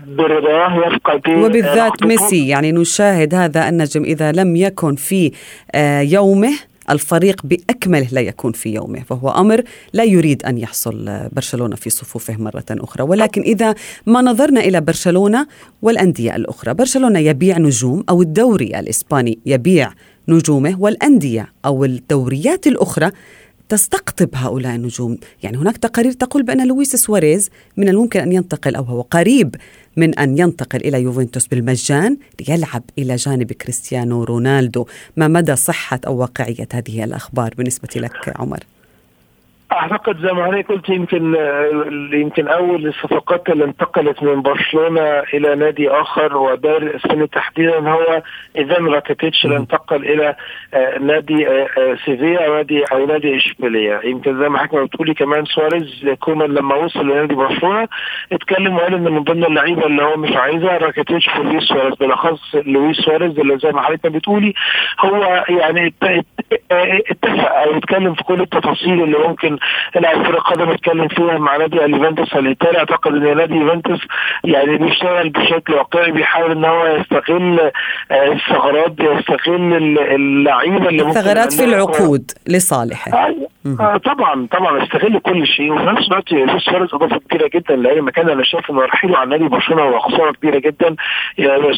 برضاه 0.07 0.75
يبقى 0.87 1.21
وبالذات 1.45 2.03
ميسي 2.03 2.49
يعني 2.49 2.73
نشاهد 2.73 3.35
هذا 3.35 3.69
النجم 3.69 4.03
إذا 4.05 4.33
لم 4.33 4.57
يكن 4.57 4.95
في 4.95 5.33
يومه 6.13 6.53
الفريق 6.91 7.41
بأكمله 7.45 8.09
لا 8.13 8.21
يكون 8.21 8.53
في 8.53 8.75
يومه 8.75 9.03
فهو 9.03 9.29
أمر 9.29 9.63
لا 9.93 10.05
يريد 10.05 10.43
أن 10.43 10.59
يحصل 10.59 11.29
برشلونة 11.33 11.77
في 11.77 11.91
صفوفه 11.91 12.37
مرة 12.37 12.65
أخرى. 12.71 13.05
ولكن 13.05 13.43
إذا 13.43 13.75
ما 14.07 14.23
نظرنا 14.23 14.61
إلى 14.61 14.81
برشلونة 14.81 15.47
والأندية 15.83 16.37
الأخرى 16.37 16.75
برشلونة 16.75 17.19
يبيع 17.19 17.59
نجوم 17.59 18.05
أو 18.09 18.23
الدوري 18.23 18.79
الإسباني 18.79 19.39
يبيع 19.47 19.93
نجومه 20.29 20.81
والأندية 20.81 21.53
أو 21.65 21.85
الدوريات 21.85 22.67
الأخرى 22.67 23.11
تستقطب 23.69 24.29
هؤلاء 24.35 24.75
النجوم 24.75 25.19
يعني 25.43 25.57
هناك 25.57 25.77
تقارير 25.77 26.13
تقول 26.13 26.43
بأن 26.43 26.67
لويس 26.67 26.97
سواريز 26.97 27.51
من 27.77 27.89
الممكن 27.89 28.21
أن 28.21 28.33
ينتقل 28.33 28.77
أو 28.77 28.85
هو 28.85 29.01
قريب 29.01 29.57
من 29.97 30.19
أن 30.19 30.39
ينتقل 30.39 30.81
إلى 30.81 31.03
يوفنتوس 31.03 31.47
بالمجان 31.47 32.17
ليلعب 32.49 32.83
إلى 32.99 33.17
جانب 33.17 33.53
كريستيانو 33.53 34.25
رونالدو 34.25 34.87
ما 35.17 35.29
مدى 35.29 35.57
صحة 35.57 36.01
أو 36.07 36.17
واقعية 36.17 36.69
هذه 36.73 37.05
الأخبار 37.05 37.55
بالنسبة 37.55 37.89
لك 37.97 38.33
عمر؟ 38.37 38.65
أعتقد 39.73 40.19
زي 40.27 40.33
ما 40.33 40.45
حضرتك 40.45 40.69
قلت 40.69 40.89
يمكن 40.89 41.37
يمكن 42.13 42.49
أول 42.49 42.87
الصفقات 42.87 43.51
اللي 43.51 43.65
انتقلت 43.65 44.23
من 44.23 44.43
برشلونة 44.43 45.01
إلى 45.35 45.55
نادي 45.55 45.91
آخر 45.91 46.37
ودا 46.37 46.77
الإسباني 46.77 47.27
تحديدا 47.27 47.91
هو 47.91 48.23
إيفان 48.59 48.87
راكيتيتش 48.87 49.45
اللي 49.45 49.57
انتقل 49.57 50.05
إلى 50.05 50.37
نادي 51.01 51.47
سيفيا 52.05 52.47
أو 52.47 52.55
نادي 52.55 52.85
أو 52.93 53.07
نادي 53.07 53.37
إشبيلية. 53.37 54.01
يمكن 54.05 54.41
زي 54.41 54.49
ما 54.49 54.59
حضرتك 54.59 54.83
بتقولي 54.89 55.15
كمان 55.15 55.45
سواريز 55.45 56.09
كومان 56.21 56.51
لما 56.55 56.75
وصل 56.75 57.07
لنادي 57.09 57.35
برشلونة 57.35 57.89
اتكلم 58.33 58.75
وقال 58.77 58.95
إن 58.95 59.13
من 59.13 59.23
ضمن 59.25 59.45
اللعيبة 59.45 59.87
اللي 59.87 60.03
هو 60.03 60.17
مش 60.17 60.37
عايزها 60.37 60.79
راكيتيتش 60.79 61.29
ولويس 61.39 61.65
سواريز. 61.65 61.95
بالأخص 61.95 62.55
لويس 62.55 62.97
سواريز 62.97 63.39
اللي 63.39 63.59
زي 63.59 63.71
ما 63.73 63.83
حضرتك 63.83 64.11
بتقولي 64.11 64.55
هو 65.01 65.45
يعني 65.49 65.95
اتفق 66.73 67.53
أو 67.53 67.77
اتكلم 67.79 68.15
في 68.15 68.23
كل 68.25 68.41
التفاصيل 68.41 69.03
اللي 69.03 69.19
ممكن 69.19 69.58
لاعب 69.95 70.27
كره 70.27 70.39
قدم 70.39 70.71
اتكلم 70.71 71.09
فيها 71.09 71.39
مع 71.39 71.57
نادي 71.57 71.85
اليوفنتوس 71.85 72.35
الإيطالي. 72.35 72.79
أعتقد 72.79 73.15
إن 73.15 73.37
نادي 73.37 73.55
يوفنتوس 73.55 74.01
يعني 74.45 74.77
بيشتغل 74.77 75.29
بشكل 75.29 75.75
واقعي 75.75 76.11
بيحاول 76.11 76.51
إن 76.51 76.65
هو 76.65 76.87
يستغل 76.87 77.71
الثغرات 78.13 78.93
يستغل 79.01 79.99
اللعيبة 80.15 80.89
اللي 80.89 81.03
ممكن 81.03 81.19
الثغرات 81.19 81.53
في 81.53 81.65
العقود 81.65 82.31
لصالحه. 82.49 83.29
آه 83.81 83.97
طبعا 83.97 84.47
طبعا 84.51 84.83
استغل 84.83 85.19
كل 85.19 85.47
شيء. 85.47 85.73
وفي 85.73 85.85
نفس 85.85 86.09
الوقت 86.09 86.33
لويس 86.33 86.63
سواريز 86.63 86.95
إضافة 86.95 87.19
كبيرة 87.19 87.51
جدا 87.55 87.77
لأي 87.77 88.01
مكان 88.01 88.29
أنا 88.29 88.45
شايف 88.45 88.71
إنه 88.71 88.81
رحيله 88.81 89.19
عن 89.19 89.29
نادي 89.29 89.49
برشلونة 89.49 89.83
هو 89.83 89.99
خسارة 89.99 90.33
كبيرة 90.33 90.59
جدا. 90.59 90.97
يعني 91.39 91.63
لويس 91.63 91.77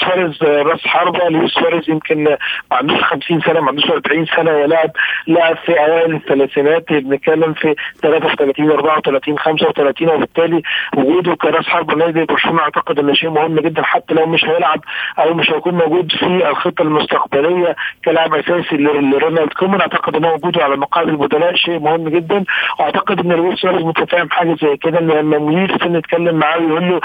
سواريز 0.00 0.42
راس 0.42 0.86
حربة. 0.86 1.28
لويس 1.28 1.50
سواريز 1.50 1.90
يمكن 1.90 2.24
ما 2.24 2.36
عندوش 2.72 3.00
50 3.02 3.40
سنة 3.40 3.60
ما 3.60 3.68
عندوش 3.68 3.90
40 3.90 4.26
سنة 4.36 4.50
ولاعب 4.50 4.90
لاعب 5.26 5.56
في 5.56 5.72
أوائل 5.72 6.14
الثلاثينات 6.14 6.84
بنتكلم 7.16 7.52
في 7.52 7.74
33 8.02 8.70
34 8.70 9.38
35 9.38 10.08
وبالتالي 10.08 10.62
وجوده 10.96 11.34
كرأس 11.34 11.66
حربه 11.66 11.94
نادي 11.94 12.24
برشلونة 12.24 12.60
أعتقد 12.62 12.98
انه 12.98 13.12
شيء 13.12 13.30
مهم 13.30 13.60
جدا 13.60 13.82
حتى 13.82 14.14
لو 14.14 14.26
مش 14.26 14.44
هيلعب 14.44 14.80
أو 15.18 15.34
مش 15.34 15.50
هيكون 15.50 15.74
موجود 15.74 16.12
في 16.12 16.48
الخطة 16.50 16.82
المستقبلية 16.82 17.76
كلاعب 18.04 18.34
أساسي 18.34 18.76
لرونالد 18.76 19.52
كومان 19.52 19.80
أعتقد 19.80 20.16
إن 20.16 20.24
وجوده 20.24 20.64
على 20.64 20.76
مقاعد 20.76 21.08
البدلاء 21.08 21.54
شيء 21.54 21.78
مهم 21.78 22.08
جدا. 22.08 22.44
وأعتقد 22.78 23.20
إن 23.20 23.32
لويس 23.32 23.58
سواريز 23.58 23.82
متفاهم 23.82 24.30
حاجة 24.30 24.56
زي 24.62 24.76
كده 24.76 24.98
إن 24.98 25.08
لما 25.10 25.38
مدير 25.38 25.78
فني 25.78 25.96
يتكلم 25.96 26.34
معاه 26.34 26.58
ويقول 26.58 26.90
له 26.90 27.00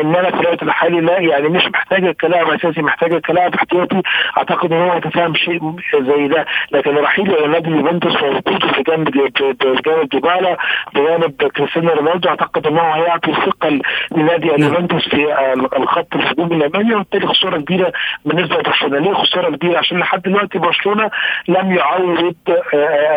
ان 0.00 0.14
أنا 0.14 0.30
في 0.30 0.40
الوقت 0.40 0.62
الحالي 0.62 1.00
لا 1.00 1.18
يعني 1.18 1.48
مش 1.48 1.66
محتاجه 1.66 2.12
كلاعب 2.20 2.50
أساسي 2.50 2.82
محتاجه 2.82 3.18
كلاعب 3.18 3.54
احتياطي 3.54 4.02
أعتقد 4.38 4.72
إن 4.72 4.80
هو 4.82 4.96
يتفهم 4.96 5.34
شيء 5.34 5.60
زي 6.00 6.28
ده. 6.28 6.46
لكن 6.72 6.94
رحيل 6.96 7.50
نادي 7.50 7.70
يوفنتوس 7.70 8.16
في 8.74 8.82
جنب 8.82 9.08
بجانب 9.42 10.08
ديبالا 10.08 10.56
بجانب 10.94 11.32
كريستيانو 11.56 11.92
رونالدو. 11.92 12.28
أعتقد 12.28 12.66
ان 12.66 12.78
هو 12.78 12.92
هيعطي 12.92 13.32
ثقه 13.32 13.80
لنادي 14.16 14.54
اليوفنتوس 14.54 15.08
في 15.08 15.34
الخط 15.76 16.14
الهجومي 16.14 16.56
الامامي 16.56 16.94
وبالتالي 16.94 17.26
خسارة 17.26 17.56
كبيرة 17.58 17.92
بالنسبة 18.24 18.56
لبرشلونة. 18.56 18.98
ليه 18.98 19.12
خسارة 19.14 19.56
كبيرة؟ 19.56 19.78
عشان 19.78 19.98
لحد 19.98 20.22
دلوقتي 20.22 20.58
برشلونة 20.58 21.10
لم 21.48 21.72
يعوض 21.76 22.34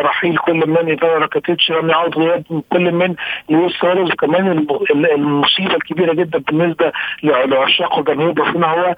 رحيل 0.01 0.37
كل 0.37 0.67
من 0.67 0.77
ايفان 0.89 1.09
راكيتيتش 1.21 1.71
لم 1.71 1.89
يعوض 1.89 2.17
غياب 2.19 2.43
كل 2.71 2.91
من 2.91 3.15
لويس 3.49 3.73
سواريز 3.73 4.11
وكمان 4.11 4.65
المصيبة 4.91 5.75
الكبيرة 5.75 6.13
جدا 6.13 6.39
بالنسبة 6.39 6.91
لعشاق 7.23 7.99
وجماهير 7.99 8.31
برشلونة 8.31 8.67
هو 8.67 8.95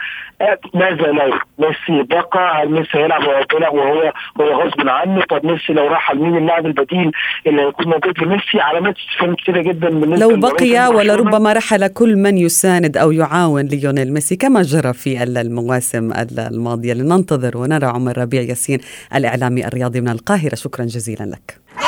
ماذا 0.74 1.08
لو 1.12 1.34
ميسي 1.60 2.04
بقى 2.04 2.62
هل 2.64 2.72
ميسي 2.72 2.98
هيلعب 2.98 3.24
وهو 3.74 4.12
هو 4.42 4.62
غصب 4.62 4.90
عنه؟ 4.90 5.22
طب 5.22 5.46
ميسي 5.46 5.74
لو 5.74 5.88
راح 5.88 6.16
مين 6.16 6.38
اللاعب 6.38 6.66
البديل؟ 6.66 7.12
اللي 7.48 7.62
هيكون 7.62 7.86
موجود 7.88 8.20
لميسي 8.20 8.60
علامات 8.60 8.96
استفهام 8.98 9.36
كثيره 9.36 9.62
جدا 9.62 9.90
بالنسبة 9.90 10.26
لو 10.26 10.36
بقي 10.40 10.88
ولربما 10.88 11.54
رحل 11.54 11.88
كل 11.88 12.16
من 12.16 12.38
يساند 12.38 12.98
أو 12.98 13.12
يعاون 13.12 13.66
ليونيل 13.66 14.14
ميسي 14.14 14.36
كما 14.36 14.62
جرى 14.62 14.94
في 14.94 15.24
المواسم 15.24 16.14
الماضية. 16.40 16.94
لننتظر 16.94 17.58
ونرى 17.58 17.86
عمر 17.86 18.18
ربيع 18.18 18.42
ياسين 18.42 18.80
الإعلامي 19.16 19.68
الرياضي 19.68 20.02
من 20.02 20.10
القاهرة. 20.10 20.56
شكرا 20.56 20.86
جزيلا 20.86 21.24
لك. 21.24 21.85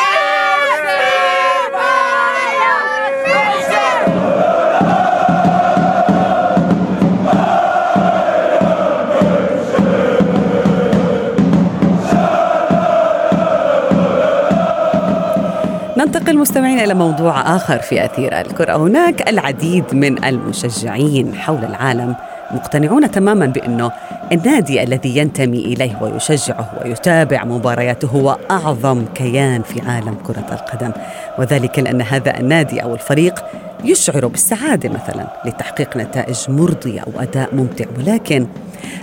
ننتقل 15.97 16.37
مستمعين 16.37 16.79
إلى 16.79 16.93
موضوع 16.93 17.55
آخر 17.55 17.79
في 17.79 18.05
أثير 18.05 18.41
الكرة. 18.41 18.75
هناك 18.75 19.29
العديد 19.29 19.83
من 19.93 20.23
المشجعين 20.25 21.35
حول 21.35 21.65
العالم 21.65 22.15
مقتنعون 22.51 23.11
تماما 23.11 23.45
بأنه 23.45 23.91
النادي 24.31 24.83
الذي 24.83 25.17
ينتمي 25.17 25.57
إليه 25.57 26.01
ويشجعه 26.01 26.69
ويتابع 26.83 27.43
مبارياته 27.43 28.07
هو 28.07 28.37
أعظم 28.51 29.05
كيان 29.15 29.61
في 29.61 29.81
عالم 29.81 30.15
كرة 30.23 30.45
القدم. 30.51 30.91
وذلك 31.39 31.79
لأن 31.79 32.01
هذا 32.01 32.39
النادي 32.39 32.83
أو 32.83 32.93
الفريق 32.93 33.45
يشعر 33.83 34.27
بالسعادة 34.27 34.89
مثلا 34.89 35.27
لتحقيق 35.45 35.97
نتائج 35.97 36.37
مرضية 36.47 36.99
أو 36.99 37.21
أداء 37.21 37.55
ممتع. 37.55 37.85
ولكن 37.97 38.47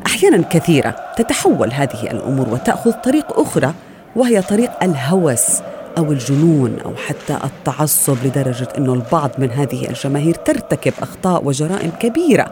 أحيانا 0.06 0.44
كثيرة 0.50 0.96
تتحول 1.16 1.72
هذه 1.72 2.02
الأمور 2.02 2.48
وتأخذ 2.48 2.92
طريق 2.92 3.40
أخرى 3.40 3.72
وهي 4.16 4.42
طريق 4.42 4.70
الهوس. 4.82 5.62
أو 5.98 6.12
الجنون 6.12 6.78
أو 6.84 6.94
حتى 6.94 7.38
التعصب 7.44 8.26
لدرجة 8.26 8.68
إنه 8.78 8.94
البعض 8.94 9.30
من 9.38 9.50
هذه 9.50 9.88
الجماهير 9.88 10.34
ترتكب 10.34 10.92
أخطاء 11.02 11.44
وجرائم 11.44 11.90
كبيرة 12.00 12.46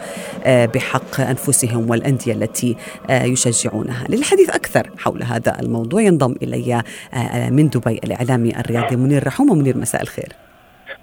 آه، 0.44 0.66
بحق 0.66 1.20
أنفسهم 1.20 1.90
والأندية 1.90 2.32
التي 2.32 2.76
آه، 3.10 3.24
يشجعونها. 3.24 4.04
للحديث 4.08 4.50
أكثر 4.50 4.90
حول 4.98 5.22
هذا 5.22 5.56
الموضوع 5.60 6.02
ينضم 6.02 6.34
إلي 6.42 6.82
آه، 7.14 7.50
من 7.50 7.68
دبي 7.68 8.00
الإعلامي 8.04 8.52
الرياضي 8.60 8.96
منير 8.96 9.26
رحوم. 9.26 9.50
ومنير 9.50 9.76
مساء 9.76 10.02
الخير. 10.02 10.28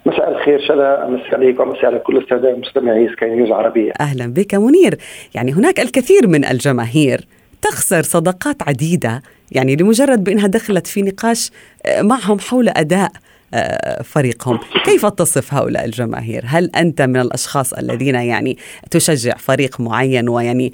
مساء 0.06 0.30
الخير 0.30 0.60
شذا 0.68 1.06
مساء 1.08 1.34
عليك 1.34 1.60
ومساء 1.60 1.86
على 1.86 1.98
كل 1.98 2.16
السادة 2.16 2.56
مستمعي 2.56 3.08
سكاي 3.08 3.30
نيوز 3.36 3.50
عربية. 3.50 3.92
أهلا 4.00 4.26
بك 4.26 4.54
منير. 4.54 4.98
يعني 5.34 5.52
هناك 5.52 5.80
الكثير 5.80 6.26
من 6.26 6.44
الجماهير 6.44 7.20
تخسر 7.62 8.02
صداقات 8.02 8.62
عديدة. 8.62 9.22
يعني 9.52 9.76
لمجرد 9.76 10.24
بإنها 10.24 10.46
دخلت 10.46 10.86
في 10.86 11.02
نقاش 11.02 11.50
آه، 11.86 12.02
معهم 12.02 12.38
حول 12.38 12.68
أداء 12.68 13.12
آه، 13.54 14.02
فريقهم. 14.02 14.58
كيف 14.84 15.06
تصف 15.06 15.54
هؤلاء 15.54 15.84
الجماهير؟ 15.84 16.44
هل 16.46 16.70
أنت 16.76 17.02
من 17.02 17.20
الأشخاص 17.20 17.72
الذين 17.72 18.14
يعني 18.14 18.58
تشجع 18.90 19.36
فريق 19.36 19.80
معين 19.80 20.28
ويعني 20.28 20.72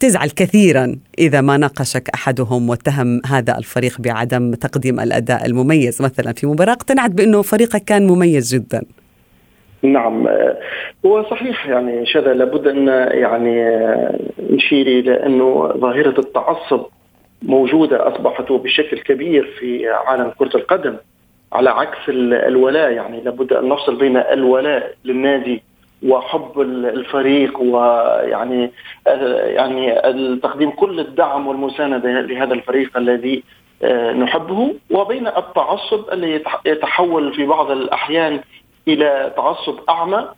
تزعل 0.00 0.30
كثيرا 0.30 0.96
إذا 1.18 1.40
ما 1.40 1.56
ناقشك 1.56 2.08
أحدهم 2.14 2.68
واتهم 2.68 3.20
هذا 3.26 3.58
الفريق 3.58 4.00
بعدم 4.00 4.54
تقديم 4.54 5.00
الأداء 5.00 5.46
المميز؟ 5.46 6.02
مثلا 6.02 6.32
في 6.32 6.46
مباراة 6.46 6.72
اقتنعت 6.72 7.10
بأنه 7.10 7.42
فريقك 7.42 7.84
كان 7.84 8.06
مميز 8.06 8.54
جدا. 8.54 8.82
نعم. 9.82 10.28
هو 11.06 11.22
صحيح 11.30 11.66
يعني 11.66 12.06
شذا 12.06 12.34
لابد 12.34 12.66
أن 12.66 12.88
يعني 13.12 13.64
نشير 14.50 14.86
إلى 14.86 15.26
أنه 15.26 15.72
ظاهرة 15.76 16.20
التعصب 16.20 16.80
موجودة 17.42 18.08
أصبحت 18.08 18.52
بشكل 18.52 18.98
كبير 18.98 19.44
في 19.58 19.88
عالم 19.88 20.32
كرة 20.38 20.56
القدم 20.56 20.96
على 21.52 21.70
عكس 21.70 22.08
الولاء. 22.08 22.90
يعني 22.90 23.20
لابد 23.20 23.52
أن 23.52 23.68
نفصل 23.68 23.96
بين 23.96 24.16
الولاء 24.16 24.94
للنادي 25.04 25.62
وحب 26.06 26.60
الفريق 26.60 27.60
ويعني 27.60 28.70
يعني 29.06 29.94
تقديم 30.42 30.70
كل 30.70 31.00
الدعم 31.00 31.46
والمساندة 31.46 32.20
لهذا 32.20 32.54
الفريق 32.54 32.96
الذي 32.96 33.42
آه، 33.82 34.12
نحبه 34.12 34.74
وبين 34.90 35.26
التعصب 35.26 36.12
الذي 36.12 36.42
يتحول 36.66 37.34
في 37.34 37.46
بعض 37.46 37.70
الأحيان 37.70 38.40
إلى 38.88 39.32
تعصب 39.36 39.78
أعمى 39.88 40.28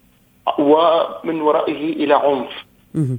ومن 0.58 1.40
ورائه 1.40 1.92
إلى 1.92 2.14
عنف. 2.14 2.70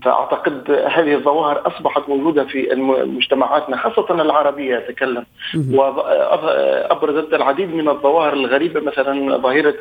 فأعتقد 0.04 0.72
هذه 0.72 1.14
الظواهر 1.14 1.68
أصبحت 1.68 2.10
موجودة 2.10 2.44
في 2.44 2.76
مجتمعاتنا 3.18 3.78
خاصة 3.78 4.22
العربية 4.22 4.78
أتكلم. 4.78 5.26
وابرزت 5.74 7.34
العديد 7.34 7.76
من 7.76 7.90
الظواهر 7.90 8.34
الغريبة 8.34 8.80
مثلا 8.82 9.38
ظاهرة 9.38 9.76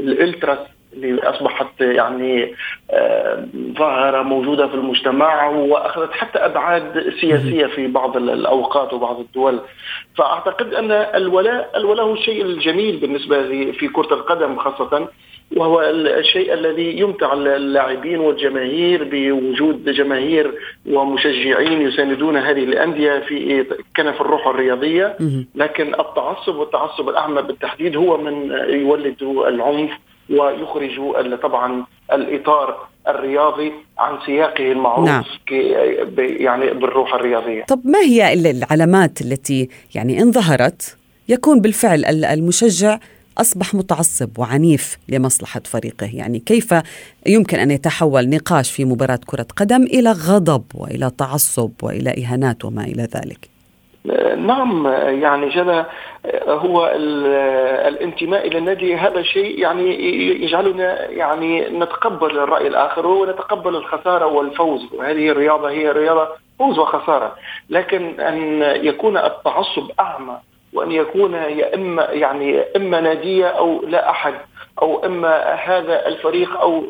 الألتراس. 0.00 0.58
اللي 0.92 1.22
أصبحت 1.22 1.80
يعني 1.80 2.54
آه، 2.90 3.44
ظاهرة 3.78 4.22
موجودة 4.22 4.66
في 4.68 4.74
المجتمع 4.74 5.48
وأخذت 5.48 6.12
حتى 6.12 6.38
أبعاد 6.38 7.12
سياسية 7.20 7.66
في 7.66 7.86
بعض 7.86 8.16
الأوقات 8.16 8.92
وبعض 8.92 9.20
الدول. 9.20 9.60
فأعتقد 10.16 10.74
أن 10.74 10.90
الولاء 10.92 11.70
الولاء 11.76 12.06
هو 12.06 12.12
الشيء 12.12 12.44
الجميل 12.44 12.96
بالنسبة 12.96 13.42
في 13.72 13.88
كرة 13.88 14.14
القدم 14.14 14.56
خاصة 14.56 15.08
وهو 15.56 15.82
الشيء 15.82 16.52
الذي 16.54 16.98
يمتع 16.98 17.32
اللاعبين 17.32 18.18
والجماهير 18.18 19.08
بوجود 19.12 19.84
جماهير 19.84 20.54
ومشجعين 20.90 21.82
يساندون 21.82 22.36
هذه 22.36 22.64
الأندية 22.64 23.18
في 23.18 23.66
كنف 23.96 24.20
الروح 24.20 24.46
الرياضية. 24.46 25.16
لكن 25.54 25.94
التعصب 25.94 26.56
والتعصب 26.56 27.08
الأعمى 27.08 27.42
بالتحديد 27.42 27.96
هو 27.96 28.16
من 28.16 28.50
يولد 28.68 29.22
العنف 29.22 29.90
ويخرج 30.30 31.00
طبعا 31.42 31.84
الإطار 32.12 32.88
الرياضي 33.08 33.72
عن 33.98 34.18
سياقه 34.26 34.72
المعروف 34.72 35.08
نعم. 35.08 35.24
يعني 36.18 36.70
بالروح 36.70 37.14
الرياضية. 37.14 37.64
طب 37.64 37.80
ما 37.84 37.98
هي 37.98 38.32
العلامات 38.50 39.20
التي 39.20 39.68
يعني 39.94 40.22
إن 40.22 40.32
ظهرت 40.32 40.96
يكون 41.28 41.60
بالفعل 41.60 42.04
المشجع 42.04 42.98
أصبح 43.38 43.74
متعصب 43.74 44.38
وعنيف 44.38 44.98
لمصلحة 45.08 45.62
فريقه، 45.64 46.10
يعني 46.14 46.38
كيف 46.38 46.74
يمكن 47.26 47.58
أن 47.58 47.70
يتحول 47.70 48.28
نقاش 48.28 48.70
في 48.70 48.84
مباراة 48.84 49.20
كرة 49.26 49.46
قدم 49.56 49.82
إلى 49.82 50.12
غضب 50.12 50.64
وإلى 50.74 51.10
تعصب 51.18 51.70
وإلى 51.82 52.10
إهانات 52.24 52.64
وما 52.64 52.84
إلى 52.84 53.02
ذلك؟ 53.02 53.49
نعم 54.36 54.86
يعني 55.22 55.48
جدا 55.48 55.84
هو 56.48 56.92
الانتماء 57.88 58.46
إلى 58.46 58.58
النادي 58.58 58.96
هذا 58.96 59.22
شيء 59.22 59.58
يعني 59.58 60.04
يجعلنا 60.44 61.10
يعني 61.10 61.68
نتقبل 61.68 62.38
الرأي 62.38 62.66
الآخر 62.66 63.06
ونتقبل 63.06 63.76
الخسارة 63.76 64.26
والفوز. 64.26 64.94
وهذه 64.94 65.28
الرياضه 65.28 65.70
هي 65.70 65.90
رياضة 65.90 66.28
فوز 66.58 66.78
وخسارة. 66.78 67.34
لكن 67.70 68.20
أن 68.20 68.62
يكون 68.86 69.16
التعصب 69.16 69.90
أعمى 70.00 70.36
وأن 70.72 70.92
يكون 70.92 71.34
يا 71.34 71.74
إما 71.74 72.02
يعني 72.02 72.60
إما 72.76 73.00
نادية 73.00 73.46
أو 73.46 73.82
لا 73.86 74.10
أحد 74.10 74.34
أو 74.82 75.06
إما 75.06 75.54
هذا 75.54 76.06
الفريق 76.06 76.60
أو 76.60 76.84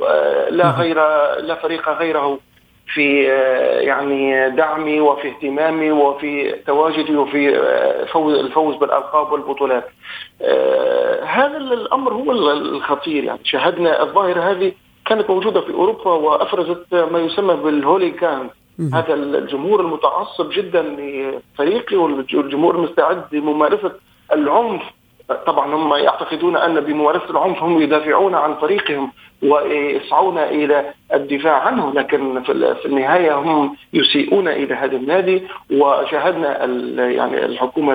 لا 0.51 0.71
غير 0.71 0.97
لا 1.39 1.55
فريق 1.55 1.89
غيره. 1.89 2.39
في 2.95 3.23
يعني 3.81 4.51
دعمي 4.51 5.01
وفي 5.01 5.29
اهتمامي 5.29 5.91
وفي 5.91 6.53
تواجدي 6.67 7.17
وفي 7.17 7.61
فوز 8.13 8.35
الفوز 8.35 8.77
بالألقاب 8.77 9.33
والبطولات. 9.33 9.85
هذا 11.25 11.57
الأمر 11.57 12.13
هو 12.13 12.33
الخطير. 12.33 13.25
يعني 13.25 13.41
شاهدنا 13.45 14.03
الظاهرة 14.03 14.41
هذه 14.41 14.73
كانت 15.07 15.31
موجودة 15.31 15.61
في 15.61 15.73
أوروبا 15.73 16.11
وأفرزت 16.11 16.95
ما 16.95 17.19
يسمى 17.19 17.55
بالهوليكان 17.55 18.51
هذا 18.95 19.15
الجمهور 19.15 19.81
المتعصب 19.81 20.51
جدا 20.51 20.83
لفريقي 20.83 21.97
والجمهور 21.97 22.75
المستعد 22.75 23.25
لممارسة 23.33 23.93
العنف 24.33 24.83
طبعا 25.47 25.75
هم 25.75 25.95
يعتقدون 25.95 26.57
أن 26.57 26.81
بممارسة 26.81 27.31
العنف 27.31 27.63
هم 27.63 27.83
يدافعون 27.83 28.35
عن 28.35 28.55
فريقهم 28.55 29.13
ويسعون 29.43 30.39
إلى 30.39 30.85
الدفاع 31.15 31.59
عنه 31.59 31.93
لكن 31.93 32.43
في 32.43 32.87
النهاية 32.87 33.35
هم 33.35 33.77
يسيئون 33.93 34.49
إلى 34.49 34.75
هذا 34.75 34.97
النادي. 34.97 35.43
وشاهدنا 35.71 36.65
يعني 37.11 37.45
الحكومة 37.45 37.93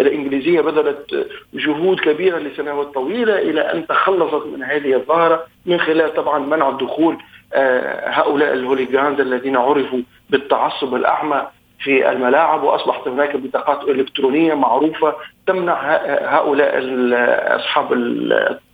الإنجليزية 0.00 0.60
بذلت 0.60 1.26
جهود 1.54 2.00
كبيرة 2.00 2.38
لسنوات 2.38 2.86
طويلة 2.86 3.38
إلى 3.38 3.60
أن 3.60 3.86
تخلصت 3.86 4.46
من 4.46 4.62
هذه 4.62 4.94
الظاهرة 4.94 5.44
من 5.66 5.80
خلال 5.80 6.14
طبعا 6.14 6.38
منع 6.38 6.68
الدخول 6.68 7.18
آه، 7.54 8.08
هؤلاء 8.08 8.52
الهوليجانز 8.52 9.20
الذين 9.20 9.56
عرفوا 9.56 9.98
بالتعصب 10.30 10.94
الأعمى 10.94 11.46
في 11.78 12.10
الملاعب 12.10 12.62
وأصبحت 12.62 13.08
هناك 13.08 13.36
بطاقات 13.36 13.88
إلكترونية 13.88 14.54
معروفة 14.54 15.14
تمنع 15.46 15.96
هؤلاء 16.38 16.78
أصحاب 17.56 17.92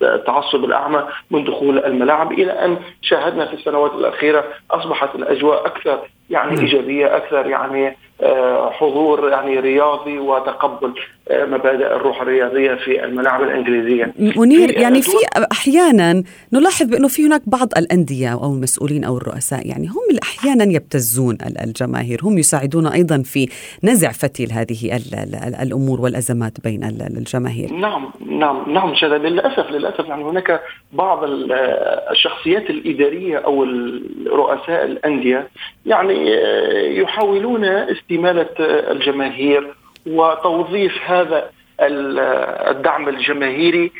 التعصب 0.03 0.65
الأعمى 0.65 1.05
من 1.31 1.45
دخول 1.45 1.79
الملاعب 1.79 2.33
إلى 2.33 2.53
أن 2.53 2.77
شاهدنا 3.03 3.47
في 3.47 3.55
السنوات 3.55 3.93
الأخيرة 3.95 4.45
أصبحت 4.71 5.15
الأجواء 5.15 5.67
أكثر 5.67 5.99
يعني 6.31 6.61
إيجابية 6.61 7.17
أكثر 7.17 7.47
يعني 7.47 7.97
آه، 8.23 8.71
حضور 8.71 9.29
يعني 9.29 9.61
رياضي 9.61 10.19
وتقبل 10.19 10.95
آه، 11.31 11.45
مبادئ 11.45 11.87
الروح 11.87 12.23
الرياضية 12.23 12.75
في 12.75 13.05
الملاعب 13.05 13.43
الإنجليزية. 13.43 14.15
منير 14.37 14.79
يعني 14.79 15.03
في 15.03 15.17
أحيانا 15.53 16.23
نلاحظ 16.53 16.87
بأنه 16.87 17.09
في 17.09 17.27
هناك 17.27 17.43
بعض 17.47 17.69
الأندية 17.77 18.33
أو 18.33 18.53
المسؤولين 18.55 19.05
أو 19.05 19.17
الرؤساء 19.17 19.67
يعني 19.67 19.87
هم 19.87 20.19
أحيانا 20.23 20.65
يبتزون 20.65 21.39
الجماهير، 21.65 22.21
هم 22.23 22.39
يساعدون 22.39 22.87
أيضا 22.87 23.23
في 23.25 23.49
نزع 23.85 24.13
فتيل 24.13 24.53
هذه 24.53 25.01
الأمور 25.63 26.01
والأزمات 26.01 26.53
بين 26.65 26.85
الجماهير. 26.85 27.73
نعم 27.73 28.11
نعم 28.31 28.73
نعم 28.73 28.95
شذا 28.95 29.19
للأسف 29.19 29.71
للأسف 29.71 29.88
يعني 29.99 30.25
هناك 30.25 30.61
بعض 30.93 31.21
الشخصيات 32.11 32.71
الإدارية 32.71 33.39
أو 33.39 33.67
رؤساء 34.27 34.85
الأندية 34.85 35.49
يعني 35.87 36.35
آه، 36.35 36.83
يحاولون 36.89 37.65
استمالة 37.65 38.49
الجماهير 38.61 39.75
وتوظيف 40.07 40.93
هذا 41.07 41.51
الدعم 41.81 43.09
الجماهيري 43.09 43.93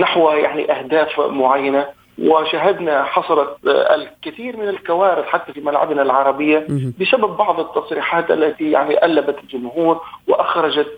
نحو 0.00 0.30
يعني 0.30 0.72
أهداف 0.72 1.20
معينة. 1.20 1.97
وشاهدنا 2.22 3.04
حصلت 3.04 3.48
الكثير 3.66 4.56
من 4.56 4.68
الكوارث 4.68 5.24
حتى 5.24 5.52
في 5.52 5.60
ملاعبنا 5.60 6.02
العربية 6.02 6.66
بسبب 7.00 7.36
بعض 7.36 7.60
التصريحات 7.60 8.30
التي 8.30 8.70
يعني 8.70 8.96
قلبت 8.96 9.36
الجمهور 9.44 10.00
وأخرجت 10.28 10.88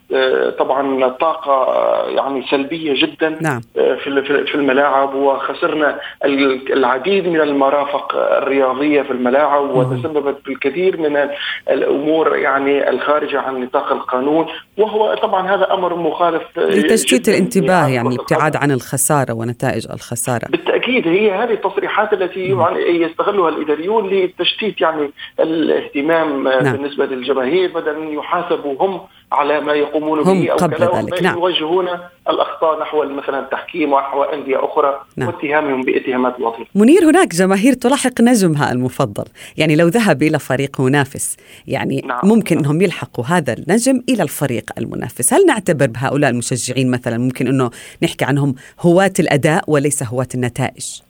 طبعا 0.59 1.09
طاقة 1.09 1.67
يعني 2.09 2.47
سلبية 2.51 3.03
جدا 3.03 3.39
نعم. 3.41 3.61
في 3.75 4.23
في 4.47 4.55
الملاعب. 4.55 5.15
وخسرنا 5.15 5.99
العديد 6.25 7.29
من 7.29 7.41
المرافق 7.41 8.17
الرياضية 8.17 9.03
في 9.03 9.11
الملاعب 9.11 9.77
وتسببت 9.77 10.37
بالكثير 10.47 10.97
من 11.01 11.29
الأمور 11.71 12.37
يعني 12.37 12.91
الخارجة 12.91 13.41
عن 13.41 13.61
نطاق 13.61 13.93
القانون. 13.93 14.47
وهو 14.79 15.15
طبعا 15.15 15.55
هذا 15.55 15.75
أمر 15.75 15.95
مخالف 15.95 16.43
لتشتيت 16.57 17.29
الانتباه 17.29 17.89
يعني 17.89 18.09
الابتعاد 18.09 18.57
عن 18.57 18.71
الخسارة 18.71 19.33
ونتائج 19.33 19.87
الخسارة. 19.93 20.47
بالتأكيد 20.49 21.07
هي 21.11 21.33
هذه 21.33 21.53
التصريحات 21.53 22.13
التي 22.13 22.49
يعني 22.49 22.81
يستغلها 22.81 23.49
الإداريون 23.49 24.09
لتشتيت 24.09 24.81
يعني 24.81 25.11
الاهتمام 25.41 26.49
نعم. 26.49 26.73
بالنسبة 26.73 27.07
للجماهير 27.07 27.73
بدل 27.75 27.95
ان 27.95 28.13
يحاسبوا 28.13 28.75
هم 28.81 29.01
على 29.33 29.61
ما 29.61 29.73
يقومون 29.73 30.23
به 30.23 30.53
أو 30.53 30.57
قبل 30.57 30.97
ذلك 30.97 31.23
نعم. 31.23 31.39
يوجهون 31.39 31.89
الأخطاء 32.29 32.81
نحو 32.81 33.05
مثلا 33.05 33.41
التحكيم 33.41 33.93
ونحو 33.93 34.23
أندية 34.23 34.65
أخرى 34.65 35.01
نعم. 35.17 35.29
واتهامهم 35.29 35.83
باتهامات 35.83 36.41
باطله. 36.41 36.67
منير 36.75 37.11
هناك 37.11 37.35
جماهير 37.35 37.73
تلاحق 37.73 38.21
نجمها 38.21 38.73
المفضل، 38.73 39.25
يعني 39.57 39.77
لو 39.77 39.89
ذهب 39.89 40.23
إلى 40.23 40.39
فريق 40.39 40.81
منافس، 40.81 41.37
يعني 41.67 42.03
نعم. 42.07 42.21
ممكن 42.25 42.59
إنهم 42.59 42.81
يلحقوا 42.83 43.25
هذا 43.25 43.53
النجم 43.53 44.03
إلى 44.09 44.23
الفريق 44.23 44.71
المنافس، 44.79 45.35
هل 45.35 45.47
نعتبر 45.47 45.87
بهؤلاء 45.87 46.31
المشجعين 46.31 46.91
مثلا 46.91 47.19
ممكن 47.19 47.47
إنه 47.47 47.71
نحكي 48.03 48.25
عنهم 48.25 48.55
هواة 48.81 49.13
الأداء 49.21 49.65
وليس 49.67 50.03
هواة 50.03 50.29
النتائج؟ 50.35 51.01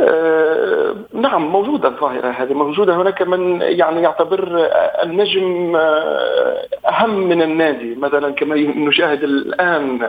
آه 0.00 0.94
نعم 1.12 1.46
موجودة 1.46 1.88
الظاهرة 1.88 2.28
هذه 2.28 2.52
موجودة 2.52 2.96
هناك 2.96 3.22
من 3.22 3.60
يعني 3.62 4.02
يعتبر 4.02 4.68
النجم 5.02 5.76
آه، 5.76 6.66
أهم 6.88 7.28
من 7.28 7.42
النادي. 7.42 7.94
مثلا 7.94 8.32
كما 8.32 8.56
نشاهد 8.56 9.22
الآن 9.22 10.08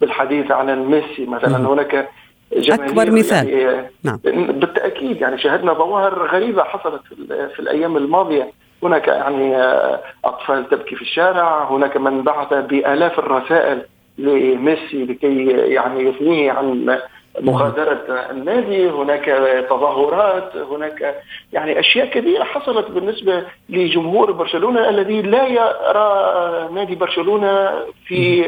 بالحديث 0.00 0.50
عن 0.50 0.84
ميسي 0.84 1.26
مثلا 1.26 1.56
هناك 1.56 2.08
أكبر 2.52 3.10
مثال. 3.10 3.48
يعني 3.48 3.90
نعم. 4.04 4.18
بالتأكيد 4.24 5.20
يعني 5.20 5.38
شاهدنا 5.38 5.72
ظواهر 5.72 6.26
غريبة 6.26 6.62
حصلت 6.62 7.02
في 7.28 7.60
الأيام 7.60 7.96
الماضية. 7.96 8.52
هناك 8.82 9.08
يعني 9.08 9.56
آه، 9.56 10.00
أطفال 10.24 10.68
تبكي 10.68 10.96
في 10.96 11.02
الشارع 11.02 11.70
هناك 11.70 11.96
من 11.96 12.22
بعث 12.22 12.54
بآلاف 12.54 13.18
الرسائل 13.18 13.82
لميسي 14.18 15.04
لكي 15.04 15.46
يعني 15.48 16.08
يثنيه 16.08 16.52
عن 16.52 16.98
مغادرة 17.40 18.26
النادي 18.30 18.90
هناك 18.90 19.24
تظاهرات 19.70 20.56
هناك 20.56 21.22
يعني 21.52 21.80
أشياء 21.80 22.06
كثيرة 22.06 22.44
حصلت 22.44 22.90
بالنسبة 22.90 23.42
لجمهور 23.68 24.32
برشلونة 24.32 24.88
الذي 24.88 25.22
لا 25.22 25.46
يرى 25.46 26.68
نادي 26.74 26.94
برشلونة 26.94 27.70
في 28.06 28.44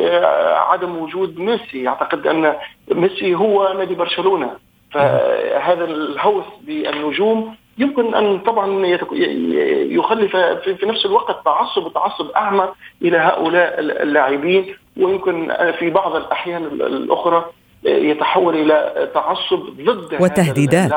عدم 0.54 0.98
وجود 0.98 1.38
ميسي. 1.38 1.82
يعتقد 1.82 2.26
أن 2.26 2.54
ميسي 2.90 3.34
هو 3.34 3.72
نادي 3.78 3.94
برشلونة. 3.94 4.50
فهذا 4.92 5.84
الهوس 5.84 6.44
بالنجوم 6.62 7.56
يمكن 7.78 8.14
أن 8.14 8.38
طبعا 8.38 8.86
يخلف 9.90 10.36
في 10.36 10.86
نفس 10.86 11.06
الوقت 11.06 11.44
تعصب 11.44 11.92
تعصب 11.92 12.30
أعمى 12.30 12.68
إلى 13.02 13.16
هؤلاء 13.18 13.74
اللاعبين. 13.78 14.76
ويمكن 14.96 15.52
في 15.78 15.90
بعض 15.90 16.16
الأحيان 16.16 16.64
الأخرى 16.64 17.44
يتحول 17.84 18.54
إلى 18.54 19.08
تعصب 19.14 19.62
ضد 19.84 20.20
وتهديدات 20.20 20.92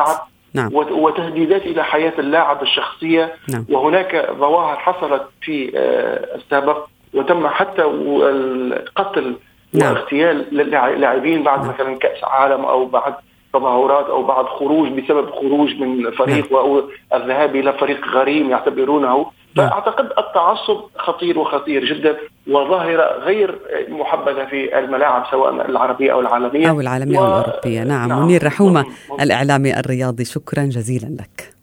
نعم. 0.54 0.69
وتهديدات 0.73 1.62
إلى 1.62 1.84
حياة 1.84 2.13
اللاعب 2.19 2.62
الشخصية 2.62 3.34
نعم. 3.50 3.65
وهناك 3.69 4.30
ظواهر 4.39 4.76
حصلت 4.76 5.23
في 5.41 5.71
آه، 5.76 6.36
السابق 6.36 6.88
وتم 7.13 7.47
حتى 7.47 7.84
القتل 7.84 9.36
نعم. 9.73 9.93
واغتيال 9.93 10.60
اللاعبين 10.71 11.43
بعد 11.43 11.60
نعم. 11.60 11.69
مثلا 11.69 11.97
كأس 11.97 12.23
عالم 12.23 12.65
أو 12.65 12.86
بعد 12.86 13.13
تظاهرات 13.54 14.06
أو 14.06 14.23
بعد 14.23 14.45
خروج 14.45 14.89
بسبب 14.89 15.30
خروج 15.30 15.76
من 15.76 16.12
فريق 16.12 16.52
نعم. 16.52 16.62
أو 16.62 16.84
الذهاب 17.13 17.56
إلى 17.56 17.73
فريق 17.73 18.08
غريم 18.08 18.50
يعتبرونه. 18.50 19.26
فاعتقد 19.58 20.06
التعصب 20.17 20.80
خطير 20.98 21.39
وخطير 21.39 21.86
جدا 21.86 22.17
وظاهره 22.48 23.24
غير 23.24 23.60
محبذة 23.89 24.46
في 24.46 24.80
الملاعب 24.80 25.26
سواء 25.32 25.70
العربية 25.70 26.12
أو 26.12 26.20
العالمية. 26.20 26.70
أو 26.70 26.82
العالمية 26.82 27.20
و... 27.20 27.26
أو 27.26 27.39
الأوروبية. 27.39 27.84
نعم, 27.84 28.10
نعم. 28.10 28.24
منير 28.24 28.46
رحومة 28.46 28.86
الإعلامي 29.22 29.80
الرياضي 29.80 30.26
شكرا 30.26 30.63
جزيلا 30.63 31.08
لك. 31.08 31.58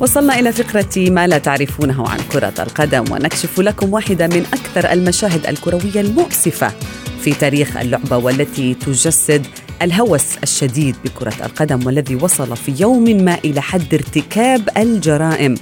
وصلنا 0.00 0.38
إلى 0.38 0.52
فقرة 0.52 1.10
ما 1.10 1.26
لا 1.26 1.38
تعرفونه 1.38 2.08
عن 2.08 2.18
كرة 2.32 2.62
القدم 2.62 3.04
ونكشف 3.12 3.60
لكم 3.60 3.92
واحدة 3.92 4.26
من 4.26 4.40
أكثر 4.40 4.92
المشاهد 4.92 5.46
الكروية 5.46 6.00
المؤسفة. 6.00 6.95
في 7.26 7.34
تاريخ 7.34 7.76
اللعبة 7.76 8.16
والتي 8.16 8.74
تجسد 8.74 9.46
الهوس 9.82 10.36
الشديد 10.42 10.96
بكرة 11.04 11.34
القدم 11.44 11.86
والذي 11.86 12.14
وصل 12.14 12.56
في 12.56 12.74
يوم 12.78 13.04
ما 13.04 13.38
إلى 13.44 13.62
حد 13.62 13.94
ارتكاب 13.94 14.68
الجرائم. 14.76 15.54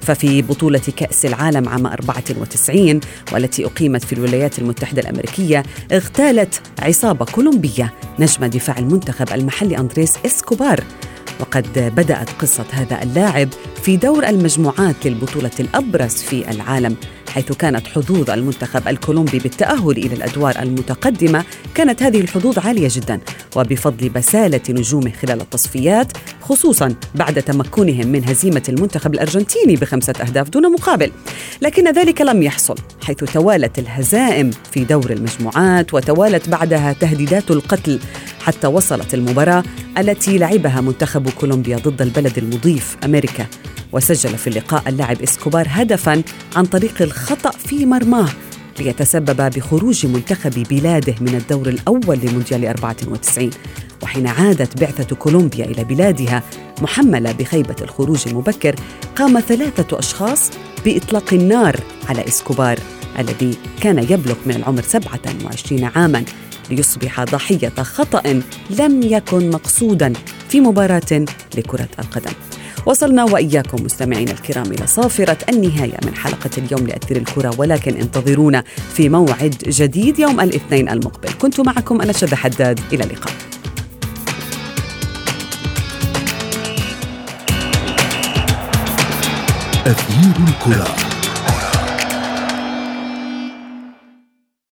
ففي 0.00 0.42
بطولة 0.42 0.80
كأس 0.96 1.26
العالم 1.26 1.68
عام 1.68 1.86
94 1.86 3.00
والتي 3.32 3.64
أقيمت 3.66 4.04
في 4.04 4.12
الولايات 4.12 4.58
المتحدة 4.58 5.02
الأمريكية 5.02 5.62
اغتالت 5.92 6.60
عصابة 6.78 7.24
كولومبية 7.24 7.92
نجم 8.18 8.46
دفاع 8.46 8.78
المنتخب 8.78 9.32
المحلي 9.32 9.78
أندريس 9.78 10.16
إسكوبار. 10.26 10.84
وقد 11.40 11.92
بدأت 11.96 12.30
قصة 12.30 12.64
هذا 12.70 13.02
اللاعب 13.02 13.48
في 13.82 13.96
دور 13.96 14.28
المجموعات 14.28 15.06
للبطولة 15.06 15.50
الأبرز 15.60 16.14
في 16.14 16.50
العالم. 16.50 16.96
حيث 17.32 17.52
كانت 17.52 17.86
حظوظ 17.86 18.30
المنتخب 18.30 18.88
الكولومبي 18.88 19.38
بالتأهل 19.38 19.90
إلى 19.90 20.14
الأدوار 20.14 20.62
المتقدمة 20.62 21.44
كانت 21.74 22.02
هذه 22.02 22.20
الحظوظ 22.20 22.58
عالية 22.58 22.88
جدا 22.90 23.20
وبفضل 23.56 24.08
بسالة 24.08 24.60
نجومه 24.70 25.12
خلال 25.22 25.40
التصفيات 25.40 26.12
خصوصا 26.40 26.94
بعد 27.14 27.42
تمكنهم 27.42 28.06
من 28.06 28.28
هزيمة 28.28 28.62
المنتخب 28.68 29.14
الأرجنتيني 29.14 29.76
بخمسة 29.76 30.14
أهداف 30.20 30.48
دون 30.48 30.72
مقابل. 30.72 31.12
لكن 31.62 31.92
ذلك 31.92 32.20
لم 32.20 32.42
يحصل 32.42 32.74
حيث 33.04 33.16
توالت 33.16 33.78
الهزائم 33.78 34.50
في 34.72 34.84
دور 34.84 35.10
المجموعات 35.10 35.94
وتوالت 35.94 36.48
بعدها 36.48 36.92
تهديدات 36.92 37.50
القتل 37.50 38.00
حتى 38.40 38.66
وصلت 38.66 39.14
المباراة 39.14 39.62
التي 39.98 40.38
لعبها 40.38 40.80
منتخب 40.80 41.30
كولومبيا 41.30 41.76
ضد 41.76 42.02
البلد 42.02 42.38
المضيف 42.38 42.96
أمريكا. 43.04 43.46
وسجل 43.92 44.38
في 44.38 44.46
اللقاء 44.46 44.82
اللاعب 44.88 45.22
إسكوبار 45.22 45.66
هدفا 45.70 46.22
عن 46.56 46.64
طريق 46.64 47.02
الخطأ 47.02 47.50
في 47.50 47.86
مرماه 47.86 48.28
ليتسبب 48.78 49.50
بخروج 49.50 50.06
منتخب 50.06 50.66
بلاده 50.70 51.14
من 51.20 51.34
الدور 51.34 51.68
الأول 51.68 52.18
لمونديال 52.22 52.66
94 52.66 53.50
وحين 54.02 54.26
عادت 54.26 54.80
بعثة 54.80 55.16
كولومبيا 55.16 55.64
إلى 55.64 55.84
بلادها 55.84 56.42
محملة 56.82 57.32
بخيبة 57.32 57.76
الخروج 57.82 58.28
المبكر 58.28 58.74
قام 59.16 59.40
ثلاثة 59.40 59.98
أشخاص 59.98 60.50
بإطلاق 60.84 61.34
النار 61.34 61.76
على 62.08 62.28
إسكوبار 62.28 62.78
الذي 63.18 63.56
كان 63.80 63.98
يبلغ 63.98 64.34
من 64.46 64.54
العمر 64.56 64.82
27 64.82 65.84
عاما 65.84 66.24
ليصبح 66.70 67.24
ضحية 67.24 67.68
خطأ 67.68 68.42
لم 68.78 69.02
يكن 69.02 69.50
مقصودا 69.50 70.12
في 70.48 70.60
مباراة 70.60 71.24
لكرة 71.56 71.88
القدم. 71.98 72.32
وصلنا 72.86 73.24
وإياكم 73.24 73.84
مستمعينا 73.84 74.32
الكرام 74.32 74.72
إلى 74.72 74.86
صافرة 74.86 75.36
النهاية 75.48 75.96
من 76.04 76.14
حلقة 76.14 76.50
اليوم 76.58 76.86
لأثير 76.86 77.16
الكرة 77.16 77.54
ولكن 77.58 77.96
انتظرونا 77.96 78.64
في 78.94 79.08
موعد 79.08 79.56
جديد 79.66 80.18
يوم 80.18 80.40
الاثنين 80.40 80.88
المقبل. 80.88 81.28
كنت 81.40 81.60
معكم 81.60 82.00
أنا 82.00 82.12
شذى 82.12 82.36
حداد 82.36 82.80
إلى 82.92 83.04
اللقاء. 83.04 83.32
أثير 89.86 90.34
الكرة. 90.48 91.01